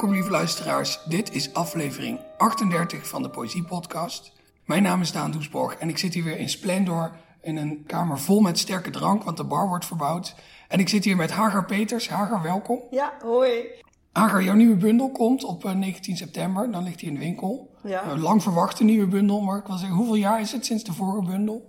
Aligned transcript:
Welkom 0.00 0.18
lieve 0.18 0.34
luisteraars, 0.34 1.04
dit 1.04 1.34
is 1.34 1.54
aflevering 1.54 2.20
38 2.36 3.08
van 3.08 3.22
de 3.22 3.30
Poëzie 3.30 3.64
Podcast. 3.64 4.32
Mijn 4.64 4.82
naam 4.82 5.00
is 5.00 5.12
Daan 5.12 5.30
Doesborg 5.30 5.74
en 5.74 5.88
ik 5.88 5.98
zit 5.98 6.14
hier 6.14 6.24
weer 6.24 6.38
in 6.38 6.48
Splendor 6.48 7.10
in 7.40 7.56
een 7.56 7.84
kamer 7.86 8.18
vol 8.18 8.40
met 8.40 8.58
sterke 8.58 8.90
drank, 8.90 9.22
want 9.22 9.36
de 9.36 9.44
bar 9.44 9.68
wordt 9.68 9.84
verbouwd. 9.84 10.34
En 10.68 10.78
ik 10.78 10.88
zit 10.88 11.04
hier 11.04 11.16
met 11.16 11.30
Hagar 11.30 11.64
Peters. 11.64 12.08
Hagar, 12.08 12.42
welkom. 12.42 12.82
Ja, 12.90 13.12
hoi. 13.22 13.64
Hagar, 14.12 14.42
jouw 14.42 14.54
nieuwe 14.54 14.76
bundel 14.76 15.10
komt 15.10 15.44
op 15.44 15.64
19 15.74 16.12
eh, 16.12 16.18
september, 16.18 16.70
dan 16.70 16.82
ligt 16.82 17.00
hij 17.00 17.08
in 17.08 17.14
de 17.14 17.20
winkel. 17.20 17.70
Ja. 17.82 18.10
Een 18.10 18.20
lang 18.20 18.42
verwachte 18.42 18.84
nieuwe 18.84 19.06
bundel, 19.06 19.40
maar 19.40 19.58
ik 19.58 19.66
wil 19.66 19.76
zeggen, 19.76 19.96
hoeveel 19.96 20.14
jaar 20.14 20.40
is 20.40 20.52
het 20.52 20.66
sinds 20.66 20.84
de 20.84 20.92
vorige 20.92 21.30
bundel? 21.30 21.68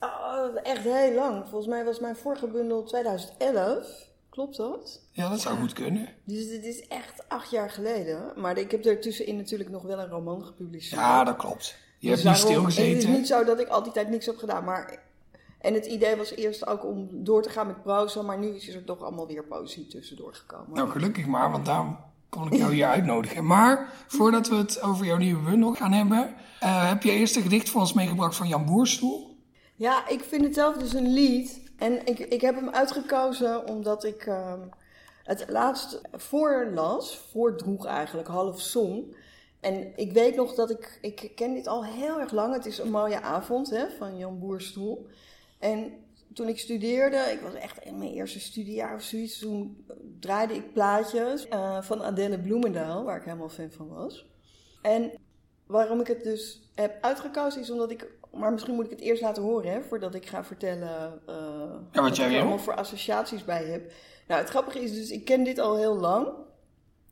Oh, 0.00 0.56
echt 0.62 0.82
heel 0.82 1.14
lang. 1.14 1.42
Volgens 1.48 1.70
mij 1.70 1.84
was 1.84 2.00
mijn 2.00 2.16
vorige 2.16 2.46
bundel 2.46 2.82
2011. 2.82 4.09
Klopt 4.30 4.56
dat? 4.56 5.00
Ja, 5.10 5.28
dat 5.28 5.40
zou 5.40 5.58
goed 5.58 5.72
kunnen. 5.72 6.08
Dus 6.24 6.48
dit 6.48 6.64
is 6.64 6.86
echt 6.88 7.28
acht 7.28 7.50
jaar 7.50 7.70
geleden. 7.70 8.32
Maar 8.36 8.58
ik 8.58 8.70
heb 8.70 8.84
er 8.84 9.00
tussenin 9.00 9.36
natuurlijk 9.36 9.70
nog 9.70 9.82
wel 9.82 9.98
een 9.98 10.08
roman 10.08 10.44
gepubliceerd. 10.44 11.00
Ja, 11.00 11.24
dat 11.24 11.36
klopt. 11.36 11.76
Je 11.98 12.10
Dus 12.10 12.22
hebt 12.22 12.36
niet 12.38 12.46
daarom- 12.46 12.64
Het 12.64 12.74
is 12.76 12.80
stilgezeten. 12.82 13.12
niet 13.12 13.26
zo 13.26 13.44
dat 13.44 13.60
ik 13.60 13.68
al 13.68 13.82
die 13.82 13.92
tijd 13.92 14.08
niks 14.08 14.26
heb 14.26 14.36
gedaan. 14.36 14.64
Maar... 14.64 14.98
En 15.60 15.74
het 15.74 15.86
idee 15.86 16.16
was 16.16 16.30
eerst 16.34 16.66
ook 16.66 16.84
om 16.84 17.08
door 17.12 17.42
te 17.42 17.50
gaan 17.50 17.66
met 17.66 17.82
proza. 17.82 18.22
Maar 18.22 18.38
nu 18.38 18.48
is 18.54 18.68
er 18.74 18.84
toch 18.84 19.02
allemaal 19.02 19.26
weer 19.26 19.44
poëzie 19.44 19.86
tussendoor 19.86 20.34
gekomen. 20.34 20.74
Nou, 20.74 20.90
gelukkig 20.90 21.26
maar, 21.26 21.50
want 21.50 21.66
daarom 21.66 21.96
kon 22.28 22.46
ik 22.52 22.58
jou 22.58 22.72
hier 22.72 22.86
uitnodigen. 22.96 23.46
Maar 23.46 23.92
voordat 24.06 24.48
we 24.48 24.54
het 24.54 24.82
over 24.82 25.06
jouw 25.06 25.16
nieuwe 25.16 25.42
bundel 25.50 25.72
gaan 25.74 25.92
hebben, 25.92 26.34
eh, 26.60 26.88
heb 26.88 27.02
je 27.02 27.10
eerst 27.10 27.36
een 27.36 27.42
gedicht 27.42 27.68
voor 27.68 27.80
ons 27.80 27.92
meegebracht 27.92 28.36
van 28.36 28.48
Jan 28.48 28.64
Boerstoel. 28.66 29.36
Ja, 29.76 30.08
ik 30.08 30.20
vind 30.24 30.42
het 30.44 30.54
zelf 30.54 30.76
dus 30.76 30.92
een 30.94 31.12
lied. 31.12 31.60
En 31.80 32.06
ik, 32.06 32.18
ik 32.18 32.40
heb 32.40 32.54
hem 32.54 32.70
uitgekozen 32.70 33.66
omdat 33.68 34.04
ik 34.04 34.26
ehm, 34.26 34.60
het 35.24 35.44
laatst 35.48 36.00
voorlas, 36.12 37.18
voordroeg 37.18 37.86
eigenlijk, 37.86 38.28
half 38.28 38.60
zong. 38.60 39.16
En 39.60 39.92
ik 39.96 40.12
weet 40.12 40.36
nog 40.36 40.54
dat 40.54 40.70
ik, 40.70 40.98
ik 41.00 41.32
ken 41.34 41.54
dit 41.54 41.66
al 41.66 41.84
heel 41.84 42.20
erg 42.20 42.32
lang. 42.32 42.54
Het 42.54 42.66
is 42.66 42.78
een 42.78 42.90
mooie 42.90 43.20
avond 43.20 43.70
hè, 43.70 43.90
van 43.90 44.18
Jan 44.18 44.38
Boerstoel. 44.38 45.06
En 45.58 45.92
toen 46.34 46.48
ik 46.48 46.58
studeerde, 46.58 47.16
ik 47.16 47.40
was 47.40 47.54
echt 47.54 47.84
in 47.84 47.98
mijn 47.98 48.12
eerste 48.12 48.40
studiejaar 48.40 48.94
of 48.94 49.02
zoiets, 49.02 49.38
toen 49.38 49.86
draaide 50.20 50.54
ik 50.54 50.72
plaatjes 50.72 51.48
eh, 51.48 51.82
van 51.82 52.02
Adele 52.02 52.38
Bloemendaal, 52.38 53.04
waar 53.04 53.16
ik 53.16 53.24
helemaal 53.24 53.48
fan 53.48 53.70
van 53.70 53.88
was. 53.88 54.26
En 54.82 55.12
waarom 55.66 56.00
ik 56.00 56.06
het 56.06 56.22
dus 56.22 56.70
heb 56.74 57.02
uitgekozen 57.02 57.60
is 57.60 57.70
omdat 57.70 57.90
ik, 57.90 58.06
maar 58.32 58.52
misschien 58.52 58.74
moet 58.74 58.84
ik 58.84 58.90
het 58.90 59.00
eerst 59.00 59.22
laten 59.22 59.42
horen, 59.42 59.72
hè, 59.72 59.82
voordat 59.82 60.14
ik 60.14 60.26
ga 60.26 60.44
vertellen 60.44 61.20
Ja, 61.92 62.00
wat 62.02 62.06
ik 62.10 62.14
jij 62.14 62.24
er 62.24 62.30
wil. 62.30 62.40
allemaal 62.40 62.58
voor 62.58 62.74
associaties 62.74 63.44
bij 63.44 63.64
heb. 63.64 63.92
Nou, 64.28 64.40
het 64.40 64.50
grappige 64.50 64.80
is 64.82 64.94
dus, 64.94 65.10
ik 65.10 65.24
ken 65.24 65.44
dit 65.44 65.58
al 65.58 65.76
heel 65.76 65.96
lang. 65.96 66.28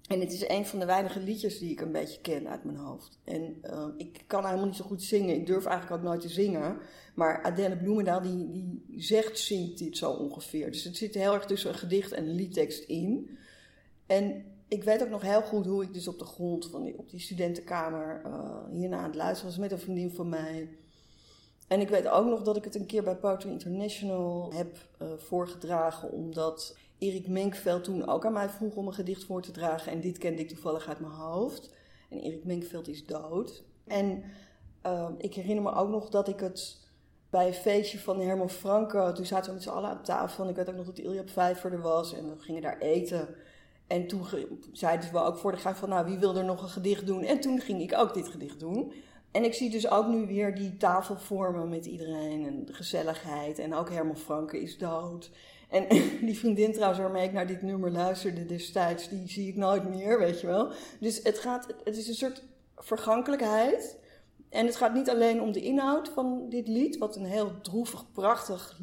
En 0.08 0.20
het 0.20 0.32
is 0.32 0.48
een 0.48 0.66
van 0.66 0.78
de 0.78 0.84
weinige 0.84 1.20
liedjes 1.20 1.58
die 1.58 1.70
ik 1.70 1.80
een 1.80 1.92
beetje 1.92 2.20
ken 2.20 2.48
uit 2.48 2.64
mijn 2.64 2.76
hoofd. 2.76 3.18
En 3.24 3.58
eh, 3.62 3.86
ik 3.96 4.24
kan 4.26 4.44
helemaal 4.44 4.66
niet 4.66 4.76
zo 4.76 4.84
goed 4.84 5.02
zingen. 5.02 5.34
Ik 5.34 5.46
durf 5.46 5.64
eigenlijk 5.64 6.00
ook 6.00 6.08
nooit 6.08 6.20
te 6.20 6.28
zingen. 6.28 6.76
Maar 7.14 7.42
Adele 7.42 7.76
Bloemendaal, 7.76 8.20
die, 8.20 8.50
die 8.50 8.82
zegt, 9.02 9.38
zingt 9.38 9.78
dit 9.78 9.96
zo 9.96 10.10
ongeveer. 10.10 10.70
Dus 10.72 10.84
het 10.84 10.96
zit 10.96 11.14
heel 11.14 11.34
erg 11.34 11.44
tussen 11.44 11.70
een 11.70 11.78
gedicht 11.78 12.12
en 12.12 12.26
een 12.26 12.34
liedtekst 12.34 12.84
in. 12.84 13.38
En 14.06 14.44
ik 14.68 14.84
weet 14.84 15.02
ook 15.02 15.08
nog 15.08 15.22
heel 15.22 15.42
goed 15.42 15.66
hoe 15.66 15.82
ik 15.82 15.94
dus 15.94 16.08
op 16.08 16.18
de 16.18 16.24
grond 16.24 16.66
van 16.70 16.82
die, 16.82 16.98
op 16.98 17.10
die 17.10 17.20
studentenkamer 17.20 18.20
eh, 18.24 18.64
hierna 18.70 18.96
aan 18.96 19.04
het 19.04 19.14
luisteren 19.14 19.50
was 19.50 19.58
met 19.60 19.72
een 19.72 19.78
vriendin 19.78 20.10
van 20.10 20.28
mij. 20.28 20.68
En 21.68 21.80
ik 21.80 21.88
weet 21.88 22.08
ook 22.08 22.26
nog 22.26 22.42
dat 22.42 22.56
ik 22.56 22.64
het 22.64 22.74
een 22.74 22.86
keer 22.86 23.02
bij 23.02 23.16
Poetry 23.16 23.50
International 23.50 24.52
heb 24.54 24.76
eh, 24.98 25.08
voorgedragen, 25.16 26.12
omdat 26.12 26.76
Erik 26.98 27.28
Menkveld 27.28 27.84
toen 27.84 28.08
ook 28.08 28.26
aan 28.26 28.32
mij 28.32 28.48
vroeg 28.48 28.74
om 28.74 28.86
een 28.86 28.94
gedicht 28.94 29.24
voor 29.24 29.42
te 29.42 29.50
dragen. 29.50 29.92
En 29.92 30.00
dit 30.00 30.18
kende 30.18 30.42
ik 30.42 30.48
toevallig 30.48 30.88
uit 30.88 31.00
mijn 31.00 31.12
hoofd. 31.12 31.74
En 32.10 32.18
Erik 32.18 32.44
Menkveld 32.44 32.88
is 32.88 33.06
dood. 33.06 33.62
En 33.86 34.24
eh, 34.82 35.08
ik 35.18 35.34
herinner 35.34 35.62
me 35.62 35.74
ook 35.74 35.88
nog 35.88 36.08
dat 36.08 36.28
ik 36.28 36.40
het 36.40 36.86
bij 37.30 37.46
een 37.46 37.54
feestje 37.54 37.98
van 37.98 38.20
Herman 38.20 38.50
Franke, 38.50 39.12
toen 39.14 39.26
zaten 39.26 39.46
we 39.46 39.52
met 39.52 39.62
z'n 39.62 39.68
allen 39.68 39.90
aan 39.90 40.02
tafel. 40.02 40.44
En 40.44 40.50
ik 40.50 40.56
weet 40.56 40.68
ook 40.68 40.76
nog 40.76 40.86
dat 40.86 40.98
Ilja 40.98 41.22
Vijver 41.26 41.72
er 41.72 41.80
was 41.80 42.14
en 42.14 42.30
we 42.30 42.42
gingen 42.42 42.62
daar 42.62 42.78
eten. 42.78 43.28
En 43.86 44.06
toen 44.06 44.26
zeiden 44.72 45.12
we 45.12 45.18
ook 45.18 45.36
voor 45.36 45.52
de 45.52 45.58
graag 45.58 45.76
van, 45.76 45.88
nou, 45.88 46.06
wie 46.06 46.18
wil 46.18 46.36
er 46.36 46.44
nog 46.44 46.62
een 46.62 46.68
gedicht 46.68 47.06
doen? 47.06 47.22
En 47.22 47.40
toen 47.40 47.60
ging 47.60 47.80
ik 47.80 47.98
ook 47.98 48.14
dit 48.14 48.28
gedicht 48.28 48.60
doen. 48.60 48.92
En 49.30 49.44
ik 49.44 49.54
zie 49.54 49.70
dus 49.70 49.90
ook 49.90 50.06
nu 50.06 50.26
weer 50.26 50.54
die 50.54 50.76
tafel 50.76 51.16
vormen 51.16 51.68
met 51.68 51.86
iedereen 51.86 52.46
en 52.46 52.64
de 52.64 52.72
gezelligheid. 52.72 53.58
En 53.58 53.74
ook 53.74 53.90
Herman 53.90 54.16
Franke 54.16 54.60
is 54.60 54.78
dood. 54.78 55.30
En 55.68 55.88
die 56.26 56.38
vriendin 56.38 56.72
trouwens 56.72 57.00
waarmee 57.00 57.26
ik 57.26 57.32
naar 57.32 57.46
dit 57.46 57.62
nummer 57.62 57.90
luisterde 57.90 58.46
destijds, 58.46 59.08
die 59.08 59.28
zie 59.28 59.48
ik 59.48 59.56
nooit 59.56 59.88
meer, 59.88 60.18
weet 60.18 60.40
je 60.40 60.46
wel. 60.46 60.70
Dus 61.00 61.20
het, 61.22 61.38
gaat, 61.38 61.66
het 61.84 61.96
is 61.96 62.08
een 62.08 62.14
soort 62.14 62.42
vergankelijkheid. 62.76 63.96
En 64.48 64.66
het 64.66 64.76
gaat 64.76 64.94
niet 64.94 65.10
alleen 65.10 65.40
om 65.40 65.52
de 65.52 65.60
inhoud 65.60 66.08
van 66.08 66.46
dit 66.48 66.68
lied, 66.68 66.98
wat 66.98 67.16
een 67.16 67.24
heel 67.24 67.60
droevig, 67.60 68.12
prachtig 68.12 68.80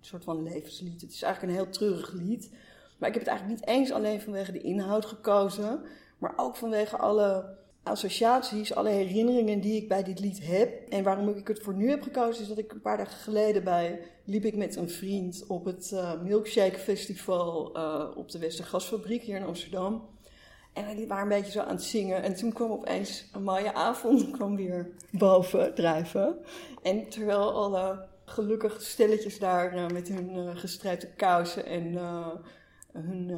soort 0.00 0.24
van 0.24 0.42
levenslied. 0.42 1.00
Het 1.00 1.12
is 1.12 1.22
eigenlijk 1.22 1.52
een 1.52 1.62
heel 1.62 1.72
treurig 1.72 2.12
lied. 2.12 2.50
Maar 2.98 3.08
ik 3.08 3.14
heb 3.14 3.24
het 3.24 3.32
eigenlijk 3.32 3.60
niet 3.60 3.76
eens 3.76 3.92
alleen 3.92 4.20
vanwege 4.20 4.52
de 4.52 4.60
inhoud 4.60 5.06
gekozen, 5.06 5.82
maar 6.18 6.32
ook 6.36 6.56
vanwege 6.56 6.96
alle 6.96 7.56
associaties, 7.82 8.74
alle 8.74 8.88
herinneringen 8.88 9.60
die 9.60 9.76
ik 9.76 9.88
bij 9.88 10.02
dit 10.02 10.20
lied 10.20 10.46
heb. 10.46 10.88
En 10.88 11.02
waarom 11.02 11.28
ik 11.28 11.48
het 11.48 11.60
voor 11.60 11.74
nu 11.74 11.88
heb 11.88 12.02
gekozen, 12.02 12.42
is 12.42 12.48
dat 12.48 12.58
ik 12.58 12.72
een 12.72 12.80
paar 12.80 12.96
dagen 12.96 13.18
geleden 13.18 13.64
bij 13.64 14.00
liep 14.24 14.44
ik 14.44 14.56
met 14.56 14.76
een 14.76 14.90
vriend 14.90 15.44
op 15.48 15.64
het 15.64 15.92
eh, 15.92 16.20
Milkshake 16.20 16.78
Festival 16.78 17.74
eh, 17.74 18.08
op 18.16 18.30
de 18.30 18.38
Westergasfabriek 18.38 19.22
hier 19.22 19.36
in 19.36 19.46
Amsterdam. 19.46 20.08
En 20.72 20.96
we 20.96 21.06
waren 21.06 21.22
een 21.22 21.38
beetje 21.38 21.52
zo 21.52 21.60
aan 21.60 21.74
het 21.74 21.82
zingen. 21.82 22.22
En 22.22 22.34
toen 22.34 22.52
kwam 22.52 22.70
opeens 22.70 23.28
een 23.32 23.42
mooie 23.42 23.74
avond 23.74 24.30
kwam 24.36 24.56
weer 24.56 24.90
boven 25.10 25.74
drijven. 25.74 26.36
En 26.82 27.08
terwijl 27.08 27.52
alle 27.52 28.06
gelukkige 28.24 28.80
stelletjes 28.80 29.38
daar 29.38 29.72
eh, 29.72 29.88
met 29.88 30.08
hun 30.08 30.56
gestrijpte 30.56 31.08
kousen 31.16 31.66
en 31.66 31.96
hun, 32.92 33.28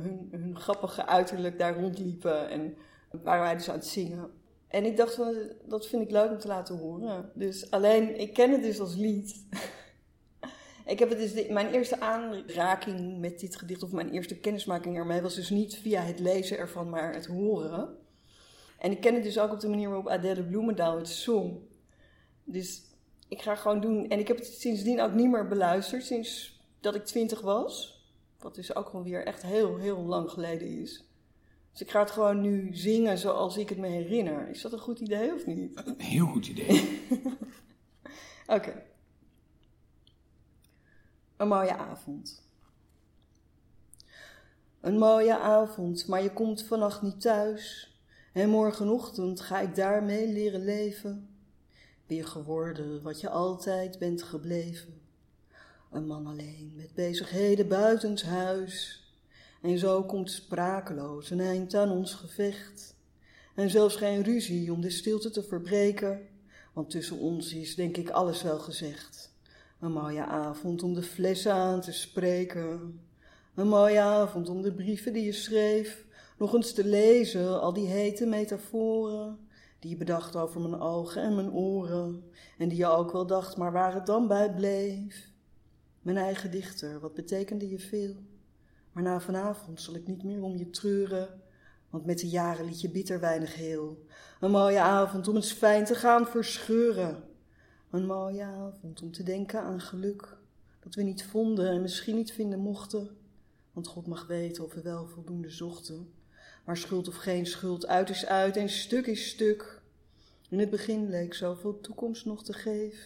hun, 0.00 0.28
hun 0.30 0.56
grappige 0.58 1.06
uiterlijk 1.06 1.58
daar 1.58 1.80
rondliepen. 1.80 2.48
En 2.48 2.76
waren 3.10 3.42
wij 3.42 3.56
dus 3.56 3.68
aan 3.68 3.74
het 3.74 3.86
zingen. 3.86 4.30
En 4.68 4.84
ik 4.84 4.96
dacht 4.96 5.14
van, 5.14 5.34
dat 5.64 5.86
vind 5.86 6.02
ik 6.02 6.10
leuk 6.10 6.30
om 6.30 6.38
te 6.38 6.48
laten 6.48 6.78
horen. 6.78 7.30
Dus 7.34 7.70
alleen, 7.70 8.20
ik 8.20 8.32
ken 8.32 8.50
het 8.50 8.62
dus 8.62 8.80
als 8.80 8.94
lied. 8.94 9.36
Ik 10.86 10.98
heb 10.98 11.08
het 11.08 11.18
dus, 11.18 11.48
mijn 11.48 11.72
eerste 11.72 12.00
aanraking 12.00 13.18
met 13.18 13.40
dit 13.40 13.56
gedicht, 13.56 13.82
of 13.82 13.92
mijn 13.92 14.10
eerste 14.10 14.38
kennismaking 14.38 14.96
ermee, 14.96 15.20
was 15.20 15.34
dus 15.34 15.50
niet 15.50 15.76
via 15.76 16.00
het 16.00 16.18
lezen 16.18 16.58
ervan, 16.58 16.88
maar 16.88 17.14
het 17.14 17.26
horen. 17.26 17.96
En 18.78 18.90
ik 18.90 19.00
ken 19.00 19.14
het 19.14 19.22
dus 19.22 19.38
ook 19.38 19.52
op 19.52 19.60
de 19.60 19.68
manier 19.68 19.88
waarop 19.88 20.08
Adele 20.08 20.44
Bloemendaal 20.44 20.96
het 20.96 21.08
zong. 21.08 21.58
Dus 22.44 22.82
ik 23.28 23.42
ga 23.42 23.54
gewoon 23.54 23.80
doen. 23.80 24.08
En 24.08 24.18
ik 24.18 24.28
heb 24.28 24.36
het 24.36 24.46
sindsdien 24.46 25.00
ook 25.00 25.14
niet 25.14 25.30
meer 25.30 25.48
beluisterd, 25.48 26.04
sinds 26.04 26.60
dat 26.80 26.94
ik 26.94 27.04
twintig 27.04 27.40
was. 27.40 28.00
Wat 28.38 28.54
dus 28.54 28.74
ook 28.74 28.86
gewoon 28.86 29.04
weer 29.04 29.26
echt 29.26 29.42
heel, 29.42 29.76
heel 29.76 29.98
lang 29.98 30.30
geleden 30.30 30.68
is. 30.68 31.09
Dus 31.70 31.80
ik 31.80 31.90
ga 31.90 32.00
het 32.00 32.10
gewoon 32.10 32.40
nu 32.40 32.68
zingen 32.72 33.18
zoals 33.18 33.56
ik 33.56 33.68
het 33.68 33.78
me 33.78 33.86
herinner. 33.86 34.48
Is 34.48 34.62
dat 34.62 34.72
een 34.72 34.78
goed 34.78 35.00
idee 35.00 35.34
of 35.34 35.46
niet? 35.46 35.86
Een 35.86 36.00
heel 36.00 36.26
goed 36.26 36.46
idee. 36.46 37.00
Oké. 38.46 38.82
Een 41.36 41.48
mooie 41.48 41.76
avond. 41.76 42.42
Een 44.80 44.98
mooie 44.98 45.38
avond, 45.38 46.06
maar 46.06 46.22
je 46.22 46.32
komt 46.32 46.64
vannacht 46.64 47.02
niet 47.02 47.20
thuis. 47.20 47.94
En 48.32 48.48
morgenochtend 48.48 49.40
ga 49.40 49.60
ik 49.60 49.74
daarmee 49.74 50.28
leren 50.28 50.64
leven. 50.64 51.28
Weer 52.06 52.26
geworden 52.26 53.02
wat 53.02 53.20
je 53.20 53.28
altijd 53.28 53.98
bent 53.98 54.22
gebleven. 54.22 55.00
Een 55.90 56.06
man 56.06 56.26
alleen 56.26 56.72
met 56.76 56.94
bezigheden 56.94 57.68
buitenshuis. 57.68 59.04
En 59.60 59.78
zo 59.78 60.04
komt 60.04 60.30
sprakeloos 60.30 61.30
een 61.30 61.40
eind 61.40 61.74
aan 61.74 61.90
ons 61.90 62.14
gevecht. 62.14 62.96
En 63.54 63.70
zelfs 63.70 63.96
geen 63.96 64.22
ruzie 64.22 64.72
om 64.72 64.80
de 64.80 64.90
stilte 64.90 65.30
te 65.30 65.42
verbreken. 65.42 66.28
Want 66.72 66.90
tussen 66.90 67.18
ons 67.18 67.54
is 67.54 67.74
denk 67.74 67.96
ik 67.96 68.10
alles 68.10 68.42
wel 68.42 68.58
gezegd. 68.58 69.34
Een 69.80 69.92
mooie 69.92 70.24
avond 70.24 70.82
om 70.82 70.94
de 70.94 71.02
flessen 71.02 71.52
aan 71.52 71.80
te 71.80 71.92
spreken. 71.92 73.00
Een 73.54 73.68
mooie 73.68 74.00
avond 74.00 74.48
om 74.48 74.62
de 74.62 74.72
brieven 74.72 75.12
die 75.12 75.24
je 75.24 75.32
schreef 75.32 76.04
nog 76.38 76.54
eens 76.54 76.72
te 76.72 76.84
lezen, 76.84 77.60
al 77.60 77.72
die 77.72 77.86
hete 77.86 78.26
metaforen 78.26 79.38
die 79.80 79.90
je 79.90 79.96
bedacht 79.96 80.36
over 80.36 80.60
mijn 80.60 80.80
ogen 80.80 81.22
en 81.22 81.34
mijn 81.34 81.52
oren 81.52 82.24
en 82.58 82.68
die 82.68 82.78
je 82.78 82.86
ook 82.86 83.12
wel 83.12 83.26
dacht, 83.26 83.56
maar 83.56 83.72
waar 83.72 83.94
het 83.94 84.06
dan 84.06 84.28
bij 84.28 84.54
bleef. 84.54 85.28
Mijn 86.02 86.16
eigen 86.16 86.50
dichter, 86.50 87.00
wat 87.00 87.14
betekende 87.14 87.68
je 87.68 87.78
veel? 87.78 88.14
Maar 88.92 89.02
na 89.02 89.20
vanavond 89.20 89.80
zal 89.80 89.94
ik 89.94 90.06
niet 90.06 90.22
meer 90.22 90.42
om 90.42 90.56
je 90.56 90.70
treuren, 90.70 91.40
want 91.90 92.06
met 92.06 92.18
de 92.18 92.28
jaren 92.28 92.64
liet 92.64 92.80
je 92.80 92.90
bitter 92.90 93.20
weinig 93.20 93.54
heel. 93.54 94.04
Een 94.40 94.50
mooie 94.50 94.80
avond 94.80 95.28
om 95.28 95.36
eens 95.36 95.52
fijn 95.52 95.84
te 95.84 95.94
gaan 95.94 96.26
verscheuren. 96.26 97.24
Een 97.90 98.06
mooie 98.06 98.44
avond 98.44 99.02
om 99.02 99.12
te 99.12 99.22
denken 99.22 99.60
aan 99.60 99.80
geluk. 99.80 100.36
Dat 100.80 100.94
we 100.94 101.02
niet 101.02 101.24
vonden 101.24 101.70
en 101.70 101.82
misschien 101.82 102.16
niet 102.16 102.32
vinden 102.32 102.58
mochten. 102.58 103.16
Want 103.72 103.86
God 103.86 104.06
mag 104.06 104.26
weten 104.26 104.64
of 104.64 104.74
we 104.74 104.82
wel 104.82 105.06
voldoende 105.06 105.50
zochten. 105.50 106.12
Maar 106.64 106.76
schuld 106.76 107.08
of 107.08 107.16
geen 107.16 107.46
schuld, 107.46 107.86
uit 107.86 108.10
is 108.10 108.26
uit 108.26 108.56
en 108.56 108.68
stuk 108.68 109.06
is 109.06 109.28
stuk. 109.28 109.82
In 110.48 110.58
het 110.58 110.70
begin 110.70 111.08
leek 111.08 111.34
zoveel 111.34 111.80
toekomst 111.80 112.24
nog 112.24 112.44
te 112.44 112.52
geven. 112.52 113.04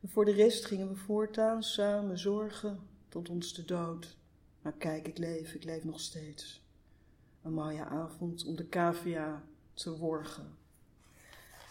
En 0.00 0.08
voor 0.08 0.24
de 0.24 0.32
rest 0.32 0.64
gingen 0.64 0.88
we 0.88 0.96
voortaan 0.96 1.62
samen 1.62 2.18
zorgen 2.18 2.78
tot 3.08 3.28
ons 3.28 3.54
de 3.54 3.64
dood. 3.64 4.17
Maar 4.68 4.76
kijk, 4.78 5.08
ik 5.08 5.18
leef, 5.18 5.54
ik 5.54 5.64
leef 5.64 5.84
nog 5.84 6.00
steeds. 6.00 6.62
Een 7.42 7.52
mooie 7.52 7.84
avond 7.84 8.44
om 8.46 8.56
de 8.56 8.68
cavia 8.68 9.42
te 9.74 9.96
worgen. 9.96 10.56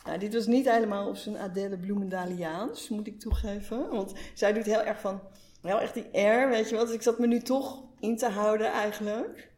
Nou, 0.06 0.20
dit 0.20 0.34
was 0.34 0.46
niet 0.46 0.72
helemaal 0.72 1.08
op 1.08 1.16
zijn 1.16 1.38
Adele 1.38 1.78
Bloemendaliaans, 1.78 2.90
moet 2.90 3.08
ik 3.08 3.20
toegeven. 3.20 3.90
Want 3.90 4.14
zij 4.34 4.54
doet 4.54 4.66
heel 4.66 4.84
erg 4.84 5.00
van, 5.00 5.22
heel 5.62 5.80
echt 5.80 5.94
die 5.94 6.08
air, 6.14 6.50
weet 6.50 6.70
je 6.70 6.76
wel. 6.76 6.86
Dus 6.86 6.94
ik 6.94 7.02
zat 7.02 7.20
me 7.20 7.28
nu 7.28 7.42
toch 7.42 7.84
in 8.00 8.18
te 8.18 8.30
houden 8.30 8.72
eigenlijk. 8.72 9.52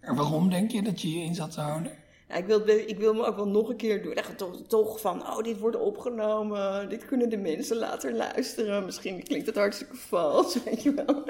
En 0.00 0.14
waarom 0.14 0.50
denk 0.50 0.70
je 0.70 0.82
dat 0.82 1.00
je 1.00 1.10
je 1.10 1.24
in 1.24 1.34
zat 1.34 1.50
te 1.50 1.60
houden? 1.60 1.92
Ja, 2.28 2.34
ik, 2.34 2.46
wil, 2.46 2.68
ik 2.68 2.98
wil 2.98 3.14
me 3.14 3.24
ook 3.24 3.36
wel 3.36 3.48
nog 3.48 3.68
een 3.68 3.76
keer 3.76 4.02
doen. 4.02 4.14
Echt 4.14 4.38
toch, 4.38 4.62
toch 4.66 5.00
van, 5.00 5.22
oh, 5.22 5.42
dit 5.42 5.58
wordt 5.58 5.76
opgenomen. 5.76 6.88
Dit 6.88 7.04
kunnen 7.04 7.28
de 7.28 7.36
mensen 7.36 7.76
later 7.76 8.12
luisteren. 8.12 8.84
Misschien 8.84 9.22
klinkt 9.22 9.46
het 9.46 9.56
hartstikke 9.56 9.96
vals, 9.96 10.58
weet 10.64 10.82
je 10.82 10.94
wel. 10.94 11.24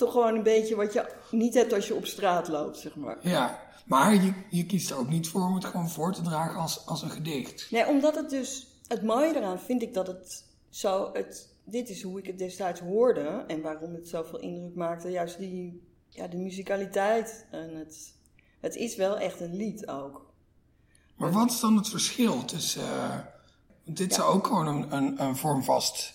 Toch 0.00 0.12
gewoon 0.12 0.34
een 0.34 0.42
beetje 0.42 0.76
wat 0.76 0.92
je 0.92 1.12
niet 1.30 1.54
hebt 1.54 1.72
als 1.72 1.86
je 1.86 1.94
op 1.94 2.06
straat 2.06 2.48
loopt, 2.48 2.78
zeg 2.78 2.96
maar. 2.96 3.18
Ja, 3.20 3.60
maar 3.86 4.14
je, 4.14 4.32
je 4.50 4.66
kiest 4.66 4.90
er 4.90 4.98
ook 4.98 5.08
niet 5.08 5.28
voor 5.28 5.42
om 5.42 5.54
het 5.54 5.64
gewoon 5.64 5.88
voor 5.88 6.12
te 6.12 6.22
dragen 6.22 6.60
als, 6.60 6.86
als 6.86 7.02
een 7.02 7.10
gedicht. 7.10 7.66
Nee, 7.70 7.86
omdat 7.86 8.14
het 8.14 8.30
dus... 8.30 8.66
Het 8.88 9.02
mooie 9.02 9.36
eraan 9.36 9.60
vind 9.60 9.82
ik 9.82 9.94
dat 9.94 10.06
het 10.06 10.44
zo... 10.68 11.10
Het, 11.12 11.48
dit 11.64 11.88
is 11.88 12.02
hoe 12.02 12.18
ik 12.18 12.26
het 12.26 12.38
destijds 12.38 12.80
hoorde. 12.80 13.44
En 13.46 13.62
waarom 13.62 13.94
het 13.94 14.08
zoveel 14.08 14.38
indruk 14.38 14.74
maakte. 14.74 15.10
Juist 15.10 15.38
die, 15.38 15.82
ja, 16.08 16.26
de 16.26 16.36
muzikaliteit. 16.36 17.46
En 17.50 17.76
het, 17.76 18.14
het 18.60 18.76
is 18.76 18.96
wel 18.96 19.18
echt 19.18 19.40
een 19.40 19.56
lied 19.56 19.88
ook. 19.88 20.32
Maar 21.16 21.32
wat 21.32 21.50
is 21.50 21.60
dan 21.60 21.76
het 21.76 21.88
verschil 21.88 22.44
tussen... 22.44 22.82
Uh, 22.82 23.18
dit 23.84 24.14
zou 24.14 24.34
ook 24.34 24.46
gewoon 24.46 24.66
een, 24.66 24.96
een, 24.96 25.22
een 25.22 25.36
vormvast 25.36 26.14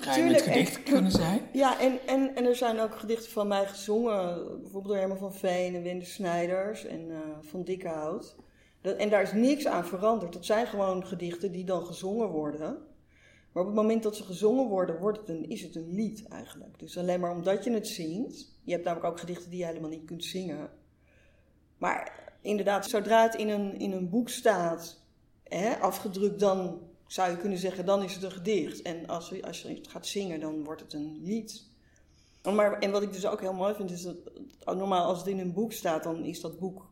gedicht 0.00 0.82
kunnen 0.82 1.10
zijn. 1.10 1.45
Ja, 1.56 1.80
en, 1.80 1.98
en, 2.06 2.34
en 2.34 2.44
er 2.44 2.56
zijn 2.56 2.80
ook 2.80 2.98
gedichten 2.98 3.30
van 3.30 3.48
mij 3.48 3.66
gezongen. 3.66 4.44
Bijvoorbeeld 4.60 4.84
door 4.84 4.96
Herman 4.96 5.18
van 5.18 5.34
Veen 5.34 5.74
en 5.74 5.82
Wende 5.82 6.04
Snijders 6.04 6.84
en 6.84 7.08
uh, 7.08 7.18
Van 7.40 7.62
Dikkehout. 7.62 8.36
Dat, 8.80 8.96
en 8.96 9.10
daar 9.10 9.22
is 9.22 9.32
niks 9.32 9.66
aan 9.66 9.86
veranderd. 9.86 10.32
Dat 10.32 10.44
zijn 10.44 10.66
gewoon 10.66 11.06
gedichten 11.06 11.52
die 11.52 11.64
dan 11.64 11.86
gezongen 11.86 12.28
worden. 12.28 12.78
Maar 13.52 13.62
op 13.62 13.68
het 13.68 13.76
moment 13.76 14.02
dat 14.02 14.16
ze 14.16 14.22
gezongen 14.22 14.68
worden, 14.68 14.98
wordt 14.98 15.18
het 15.18 15.28
een, 15.28 15.48
is 15.48 15.62
het 15.62 15.76
een 15.76 15.94
lied 15.94 16.28
eigenlijk. 16.28 16.78
Dus 16.78 16.98
alleen 16.98 17.20
maar 17.20 17.32
omdat 17.32 17.64
je 17.64 17.72
het 17.72 17.88
zingt. 17.88 18.58
Je 18.62 18.72
hebt 18.72 18.84
namelijk 18.84 19.10
ook 19.12 19.20
gedichten 19.20 19.50
die 19.50 19.58
je 19.58 19.66
helemaal 19.66 19.90
niet 19.90 20.04
kunt 20.04 20.24
zingen. 20.24 20.70
Maar 21.78 22.32
inderdaad, 22.40 22.88
zodra 22.88 23.22
het 23.22 23.34
in 23.34 23.48
een, 23.48 23.78
in 23.78 23.92
een 23.92 24.08
boek 24.08 24.28
staat, 24.28 25.02
hè, 25.42 25.76
afgedrukt, 25.76 26.40
dan 26.40 26.80
zou 27.06 27.30
je 27.30 27.36
kunnen 27.36 27.58
zeggen, 27.58 27.86
dan 27.86 28.02
is 28.02 28.14
het 28.14 28.22
een 28.22 28.30
gedicht. 28.30 28.82
En 28.82 29.06
als, 29.06 29.42
als 29.42 29.62
je 29.62 29.68
het 29.68 29.88
gaat 29.88 30.06
zingen, 30.06 30.40
dan 30.40 30.64
wordt 30.64 30.80
het 30.80 30.92
een 30.92 31.20
lied. 31.22 31.64
Maar, 32.42 32.78
en 32.78 32.90
wat 32.90 33.02
ik 33.02 33.12
dus 33.12 33.26
ook 33.26 33.40
heel 33.40 33.52
mooi 33.52 33.74
vind, 33.74 33.90
is 33.90 34.02
dat 34.02 34.16
normaal 34.64 35.04
als 35.04 35.18
het 35.18 35.26
in 35.26 35.38
een 35.38 35.52
boek 35.52 35.72
staat, 35.72 36.02
dan 36.02 36.24
is 36.24 36.40
dat 36.40 36.58
boek, 36.58 36.90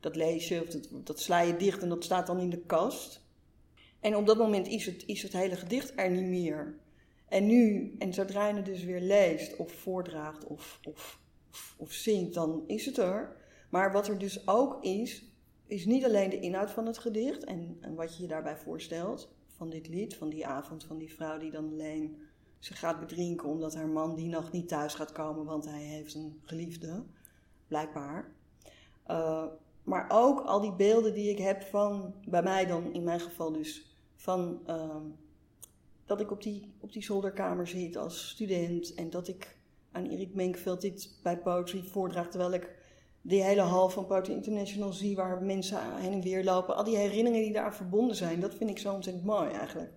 dat 0.00 0.16
lees 0.16 0.48
je, 0.48 0.62
of 0.62 0.68
dat, 0.68 1.06
dat 1.06 1.20
sla 1.20 1.40
je 1.40 1.56
dicht 1.56 1.82
en 1.82 1.88
dat 1.88 2.04
staat 2.04 2.26
dan 2.26 2.40
in 2.40 2.50
de 2.50 2.62
kast. 2.66 3.22
En 4.00 4.16
op 4.16 4.26
dat 4.26 4.38
moment 4.38 4.68
is 4.68 4.86
het, 4.86 5.02
is 5.06 5.22
het 5.22 5.32
hele 5.32 5.56
gedicht 5.56 5.92
er 5.96 6.10
niet 6.10 6.24
meer. 6.24 6.78
En 7.28 7.46
nu, 7.46 7.94
en 7.98 8.12
zodra 8.12 8.48
je 8.48 8.54
het 8.54 8.64
dus 8.64 8.84
weer 8.84 9.00
leest, 9.00 9.56
of 9.56 9.72
voordraagt, 9.72 10.44
of, 10.44 10.80
of, 10.84 11.20
of, 11.50 11.74
of 11.76 11.92
zingt, 11.92 12.34
dan 12.34 12.64
is 12.66 12.86
het 12.86 12.98
er. 12.98 13.36
Maar 13.70 13.92
wat 13.92 14.08
er 14.08 14.18
dus 14.18 14.48
ook 14.48 14.84
is, 14.84 15.24
is 15.66 15.84
niet 15.84 16.04
alleen 16.04 16.30
de 16.30 16.40
inhoud 16.40 16.70
van 16.70 16.86
het 16.86 16.98
gedicht 16.98 17.44
en, 17.44 17.78
en 17.80 17.94
wat 17.94 18.16
je 18.16 18.22
je 18.22 18.28
daarbij 18.28 18.56
voorstelt, 18.56 19.33
van 19.56 19.70
dit 19.70 19.88
lied, 19.88 20.16
van 20.16 20.28
die 20.28 20.46
avond 20.46 20.84
van 20.84 20.98
die 20.98 21.14
vrouw 21.14 21.38
die 21.38 21.50
dan 21.50 21.68
alleen 21.68 22.18
ze 22.58 22.74
gaat 22.74 23.00
bedrinken 23.00 23.48
omdat 23.48 23.74
haar 23.74 23.88
man 23.88 24.14
die 24.14 24.28
nacht 24.28 24.52
niet 24.52 24.68
thuis 24.68 24.94
gaat 24.94 25.12
komen, 25.12 25.44
want 25.44 25.64
hij 25.64 25.82
heeft 25.82 26.14
een 26.14 26.40
geliefde, 26.44 27.02
blijkbaar. 27.68 28.32
Uh, 29.10 29.44
maar 29.82 30.06
ook 30.08 30.40
al 30.40 30.60
die 30.60 30.74
beelden 30.74 31.14
die 31.14 31.30
ik 31.30 31.38
heb 31.38 31.62
van, 31.62 32.14
bij 32.26 32.42
mij 32.42 32.66
dan 32.66 32.92
in 32.92 33.04
mijn 33.04 33.20
geval 33.20 33.52
dus, 33.52 33.96
van 34.16 34.60
uh, 34.66 34.96
dat 36.04 36.20
ik 36.20 36.30
op 36.30 36.42
die, 36.42 36.74
op 36.80 36.92
die 36.92 37.02
zolderkamer 37.02 37.66
zit 37.66 37.96
als 37.96 38.28
student 38.28 38.94
en 38.94 39.10
dat 39.10 39.28
ik 39.28 39.56
aan 39.92 40.06
Erik 40.06 40.34
Menkveld 40.34 40.80
dit 40.80 41.18
bij 41.22 41.38
Poetry 41.38 41.82
voordraag, 41.82 42.28
terwijl 42.28 42.52
ik 42.52 42.83
die 43.26 43.42
hele 43.42 43.60
hal 43.60 43.88
van 43.88 44.06
Poetry 44.06 44.32
International 44.32 44.92
zie 44.92 45.16
waar 45.16 45.42
mensen 45.42 45.78
heen 45.96 46.12
en 46.12 46.20
weer 46.20 46.44
lopen. 46.44 46.76
Al 46.76 46.84
die 46.84 46.96
herinneringen 46.96 47.42
die 47.44 47.52
daaraan 47.52 47.74
verbonden 47.74 48.16
zijn, 48.16 48.40
dat 48.40 48.54
vind 48.54 48.70
ik 48.70 48.78
zo 48.78 48.92
ontzettend 48.92 49.24
mooi 49.26 49.50
eigenlijk. 49.50 49.92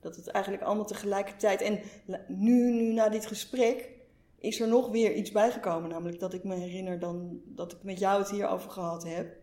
Dat 0.00 0.16
het 0.16 0.26
eigenlijk 0.26 0.64
allemaal 0.64 0.84
tegelijkertijd. 0.84 1.60
En 1.60 1.80
nu, 2.26 2.72
nu 2.72 2.92
na 2.92 3.08
dit 3.08 3.26
gesprek 3.26 3.90
is 4.38 4.60
er 4.60 4.68
nog 4.68 4.90
weer 4.90 5.14
iets 5.14 5.30
bijgekomen. 5.30 5.90
Namelijk 5.90 6.18
dat 6.20 6.34
ik 6.34 6.44
me 6.44 6.54
herinner 6.54 6.98
dan 6.98 7.40
dat 7.44 7.72
ik 7.72 7.82
met 7.82 7.98
jou 7.98 8.18
het 8.18 8.30
hier 8.30 8.48
over 8.48 8.70
gehad 8.70 9.04
heb. 9.04 9.36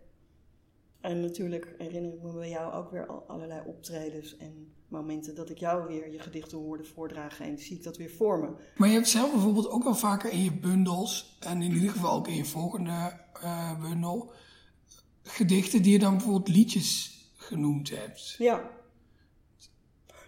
En 1.06 1.20
natuurlijk 1.20 1.76
herinner 1.78 2.14
ik 2.14 2.22
me 2.22 2.34
bij 2.34 2.50
jou 2.50 2.74
ook 2.74 2.92
weer 2.92 3.08
allerlei 3.08 3.62
optredens 3.66 4.38
en 4.38 4.74
momenten 4.88 5.36
dat 5.36 5.50
ik 5.50 5.58
jou 5.58 5.88
weer 5.88 6.12
je 6.12 6.20
gedichten 6.20 6.58
hoorde 6.58 6.84
voordragen 6.84 7.46
en 7.46 7.60
zie 7.60 7.78
ik 7.78 7.84
dat 7.84 7.98
weer 7.98 8.10
voor 8.10 8.40
me. 8.40 8.50
Maar 8.78 8.88
je 8.88 8.94
hebt 8.94 9.08
zelf 9.08 9.32
bijvoorbeeld 9.32 9.70
ook 9.70 9.84
wel 9.84 9.96
vaker 9.96 10.32
in 10.32 10.44
je 10.44 10.52
bundels, 10.52 11.38
en 11.40 11.62
in 11.62 11.72
ieder 11.72 11.90
geval 11.90 12.16
ook 12.16 12.28
in 12.28 12.36
je 12.36 12.46
volgende 12.46 13.20
uh, 13.44 13.82
bundel, 13.82 14.32
gedichten 15.24 15.82
die 15.82 15.92
je 15.92 16.00
dan 16.00 16.14
bijvoorbeeld 16.18 16.56
liedjes 16.56 17.20
genoemd 17.36 17.90
hebt. 17.90 18.36
Ja. 18.38 18.70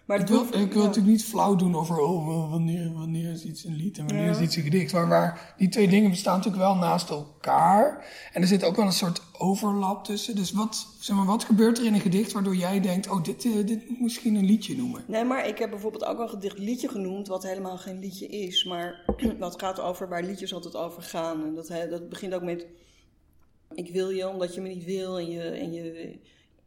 Maar 0.08 0.20
ik 0.20 0.26
wil, 0.26 0.42
ik 0.42 0.72
wil 0.72 0.82
natuurlijk 0.82 1.06
niet 1.06 1.24
flauw 1.24 1.56
doen 1.56 1.76
over 1.76 1.98
oh, 2.00 2.50
wanneer, 2.50 2.92
wanneer 2.92 3.30
is 3.32 3.44
iets 3.44 3.64
een 3.64 3.76
lied 3.76 3.98
en 3.98 4.06
wanneer 4.06 4.30
is 4.30 4.40
iets 4.40 4.56
een 4.56 4.62
gedicht. 4.62 4.92
Maar 4.92 5.54
die 5.56 5.68
twee 5.68 5.88
dingen 5.88 6.10
bestaan 6.10 6.36
natuurlijk 6.36 6.62
wel 6.62 6.74
naast 6.74 7.10
elkaar. 7.10 8.06
En 8.32 8.42
er 8.42 8.48
zit 8.48 8.64
ook 8.64 8.76
wel 8.76 8.84
een 8.84 8.92
soort 8.92 9.22
overlap 9.38 10.04
tussen. 10.04 10.36
Dus 10.36 10.52
wat, 10.52 10.86
zeg 11.00 11.16
maar, 11.16 11.26
wat 11.26 11.44
gebeurt 11.44 11.78
er 11.78 11.84
in 11.84 11.94
een 11.94 12.00
gedicht 12.00 12.32
waardoor 12.32 12.56
jij 12.56 12.80
denkt, 12.80 13.10
oh, 13.10 13.24
dit, 13.24 13.44
uh, 13.44 13.66
dit 13.66 13.88
moet 13.88 14.00
misschien 14.00 14.34
een 14.34 14.44
liedje 14.44 14.76
noemen? 14.76 15.04
Nee, 15.06 15.24
maar 15.24 15.48
ik 15.48 15.58
heb 15.58 15.70
bijvoorbeeld 15.70 16.04
ook 16.04 16.18
een 16.18 16.28
gedicht 16.28 16.58
liedje 16.58 16.88
genoemd, 16.88 17.28
wat 17.28 17.42
helemaal 17.42 17.78
geen 17.78 17.98
liedje 17.98 18.26
is. 18.26 18.64
Maar 18.64 19.04
wat 19.38 19.60
gaat 19.60 19.80
over 19.80 20.08
waar 20.08 20.22
liedjes 20.22 20.54
altijd 20.54 20.76
over 20.76 21.02
gaan. 21.02 21.44
En 21.44 21.54
dat, 21.54 21.68
dat 21.90 22.08
begint 22.08 22.34
ook 22.34 22.42
met, 22.42 22.66
ik 23.74 23.92
wil 23.92 24.10
je 24.10 24.28
omdat 24.28 24.54
je 24.54 24.60
me 24.60 24.68
niet 24.68 24.84
wil 24.84 25.18
en 25.18 25.30
je... 25.30 25.42
En 25.42 25.72
je 25.72 26.18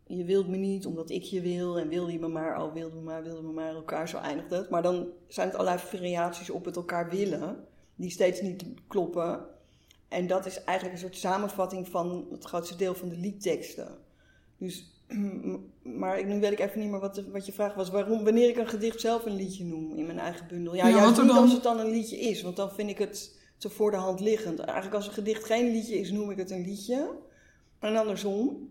je 0.07 0.23
wilt 0.23 0.47
me 0.47 0.57
niet 0.57 0.85
omdat 0.85 1.09
ik 1.09 1.23
je 1.23 1.41
wil 1.41 1.79
en 1.79 1.87
wil 1.87 2.07
je 2.07 2.19
me 2.19 2.27
maar, 2.27 2.63
oh 2.63 2.73
wilde 2.73 2.95
me 2.95 3.01
maar, 3.01 3.23
wilde 3.23 3.41
me 3.41 3.51
maar 3.51 3.75
elkaar, 3.75 4.09
zo 4.09 4.17
eindigt 4.17 4.49
het. 4.49 4.69
Maar 4.69 4.81
dan 4.81 5.07
zijn 5.27 5.47
het 5.47 5.57
allerlei 5.57 5.83
variaties 5.85 6.49
op 6.49 6.65
het 6.65 6.75
elkaar 6.75 7.09
willen, 7.09 7.65
die 7.95 8.09
steeds 8.09 8.41
niet 8.41 8.63
kloppen. 8.87 9.45
En 10.07 10.27
dat 10.27 10.45
is 10.45 10.63
eigenlijk 10.63 10.97
een 10.97 11.03
soort 11.03 11.17
samenvatting 11.17 11.87
van 11.87 12.27
het 12.31 12.45
grootste 12.45 12.75
deel 12.75 12.95
van 12.95 13.09
de 13.09 13.17
liedteksten. 13.17 13.97
Dus, 14.57 15.03
maar 15.99 16.25
nu 16.25 16.39
weet 16.39 16.51
ik 16.51 16.59
even 16.59 16.79
niet 16.79 16.89
meer 16.89 16.99
wat, 16.99 17.23
wat 17.31 17.45
je 17.45 17.51
vraag 17.51 17.73
was. 17.73 17.89
Waarom, 17.89 18.23
wanneer 18.23 18.49
ik 18.49 18.57
een 18.57 18.67
gedicht 18.67 18.99
zelf 18.99 19.25
een 19.25 19.35
liedje 19.35 19.65
noem 19.65 19.95
in 19.95 20.05
mijn 20.05 20.19
eigen 20.19 20.47
bundel. 20.47 20.75
Ja, 20.75 20.87
ja 20.87 20.95
juist 20.95 21.21
niet 21.21 21.27
dan... 21.27 21.37
als 21.37 21.53
het 21.53 21.63
dan 21.63 21.79
een 21.79 21.89
liedje 21.89 22.19
is, 22.19 22.41
want 22.41 22.55
dan 22.55 22.71
vind 22.71 22.89
ik 22.89 22.97
het 22.97 23.39
te 23.57 23.69
voor 23.69 23.91
de 23.91 23.97
hand 23.97 24.19
liggend. 24.19 24.59
Eigenlijk 24.59 24.95
als 24.95 25.07
een 25.07 25.13
gedicht 25.13 25.43
geen 25.43 25.71
liedje 25.71 25.99
is, 25.99 26.11
noem 26.11 26.31
ik 26.31 26.37
het 26.37 26.51
een 26.51 26.65
liedje. 26.65 27.15
En 27.79 27.95
andersom. 27.95 28.69